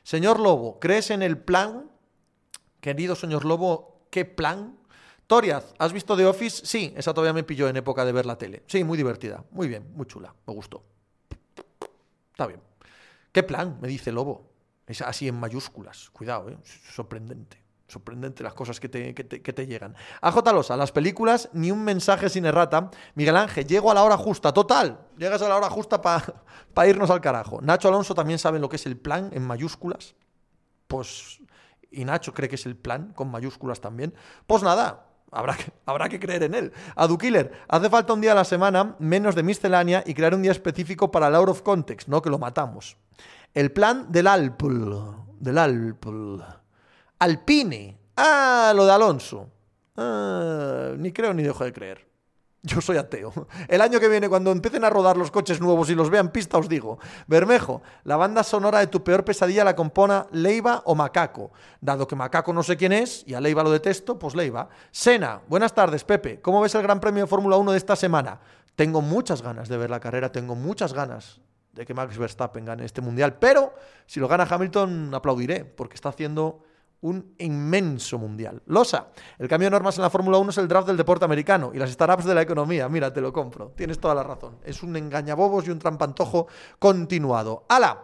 [0.04, 1.92] Señor Lobo, ¿crees en el plan?
[2.80, 4.78] Querido señor Lobo, ¿qué plan?
[5.28, 6.66] Toriaz, ¿has visto The Office?
[6.66, 8.64] Sí, esa todavía me pilló en época de ver la tele.
[8.68, 10.84] Sí, muy divertida, muy bien, muy chula, me gustó.
[12.32, 12.62] Está bien.
[13.32, 13.78] ¿Qué plan?
[13.82, 14.50] Me dice Lobo.
[14.86, 16.10] Es así en mayúsculas.
[16.12, 16.58] Cuidado, ¿eh?
[16.64, 17.64] sorprendente.
[17.88, 19.96] Sorprendente las cosas que te, que te, que te llegan.
[20.22, 22.90] AJ Losa, las películas, ni un mensaje sin errata.
[23.14, 24.52] Miguel Ángel, llego a la hora justa.
[24.54, 26.34] Total, llegas a la hora justa para
[26.74, 27.62] pa irnos al carajo.
[27.62, 30.16] Nacho Alonso también sabe lo que es el plan en mayúsculas.
[30.88, 31.40] Pues.
[31.92, 34.16] Y Nacho cree que es el plan con mayúsculas también.
[34.48, 36.74] Pues nada, Habrá que, habrá que, creer en él.
[36.96, 40.52] Adukiller, hace falta un día a la semana, menos de miscelánea, y crear un día
[40.52, 42.22] específico para el out of context, ¿no?
[42.22, 42.98] Que lo matamos.
[43.54, 45.16] El plan del Alpul.
[45.40, 46.44] Del Alpul.
[47.20, 47.98] Alpine.
[48.16, 49.50] Ah, lo de Alonso.
[49.98, 52.13] Ah, ni creo ni dejo de creer.
[52.66, 53.34] Yo soy ateo.
[53.68, 56.58] El año que viene, cuando empiecen a rodar los coches nuevos y los vean pista,
[56.58, 56.98] os digo.
[57.28, 61.52] Bermejo, la banda sonora de tu peor pesadilla la compona Leiva o Macaco.
[61.82, 64.70] Dado que Macaco no sé quién es y a Leiva lo detesto, pues Leiva.
[64.92, 66.40] Sena, buenas tardes, Pepe.
[66.40, 68.40] ¿Cómo ves el Gran Premio de Fórmula 1 de esta semana?
[68.78, 71.42] Tengo muchas ganas de ver la carrera, tengo muchas ganas
[71.74, 73.36] de que Max Verstappen gane este mundial.
[73.40, 73.74] Pero
[74.06, 76.64] si lo gana Hamilton, aplaudiré, porque está haciendo
[77.04, 78.62] un inmenso mundial.
[78.66, 81.72] Losa, el cambio de normas en la Fórmula 1 es el draft del deporte americano
[81.74, 82.88] y las startups de la economía.
[82.90, 83.72] Mira, te lo compro.
[83.76, 84.58] Tienes toda la razón.
[84.64, 86.48] Es un engañabobos y un trampantojo
[86.80, 87.66] continuado.
[87.70, 88.04] ¡Hala!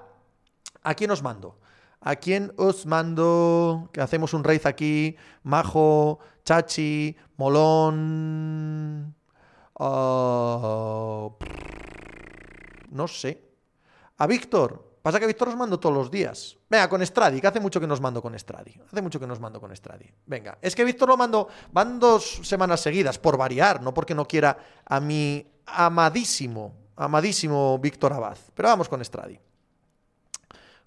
[0.84, 1.60] ¿A quién os mando?
[2.02, 3.89] ¿A quién os mando?
[3.93, 5.16] Que hacemos un raid aquí.
[5.43, 9.16] Majo, Chachi, Molón.
[9.80, 11.32] Uh,
[12.91, 13.50] no sé.
[14.18, 14.89] a Víctor.
[15.02, 16.58] Pasa que Víctor os mando todos los días.
[16.70, 18.76] Venga, con Stradi, que hace mucho que nos mando con Stradi.
[18.86, 20.06] Hace mucho que nos mando con Stradi.
[20.26, 24.26] Venga, es que Víctor lo mando, van dos semanas seguidas, por variar, no porque no
[24.26, 28.38] quiera a mi amadísimo, amadísimo Víctor Abad.
[28.54, 29.39] Pero vamos con Stradi.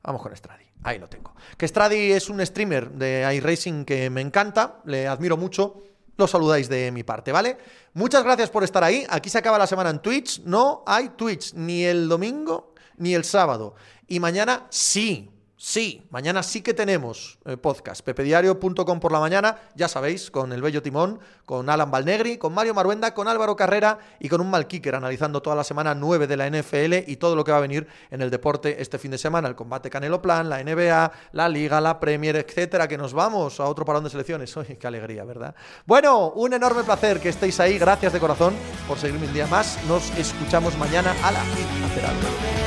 [0.02, 0.64] Vamos con Stradi.
[0.82, 1.34] Ahí lo tengo.
[1.56, 5.84] Que Stradi es un streamer de iRacing que me encanta, le admiro mucho.
[6.18, 7.56] Lo saludáis de mi parte, ¿vale?
[7.94, 9.06] Muchas gracias por estar ahí.
[9.08, 10.42] Aquí se acaba la semana en Twitch.
[10.42, 13.74] No hay Twitch ni el domingo ni el sábado.
[14.06, 15.32] Y mañana sí,
[15.64, 18.02] Sí, mañana sí que tenemos eh, podcast.
[18.02, 22.74] pepediario.com por la mañana, ya sabéis, con el bello timón, con Alan Balnegri, con Mario
[22.74, 26.50] Maruenda, con Álvaro Carrera y con un Malkicker analizando toda la semana 9 de la
[26.50, 29.46] NFL y todo lo que va a venir en el deporte este fin de semana,
[29.46, 33.66] el combate Canelo Plan, la NBA, la Liga, la Premier, etcétera, que nos vamos a
[33.66, 34.56] otro parón de selecciones.
[34.56, 35.54] Uy, qué alegría, ¿verdad?
[35.86, 37.78] Bueno, un enorme placer que estéis ahí.
[37.78, 38.52] Gracias de corazón
[38.88, 39.78] por seguirme un día más.
[39.86, 42.61] Nos escuchamos mañana a la hacer.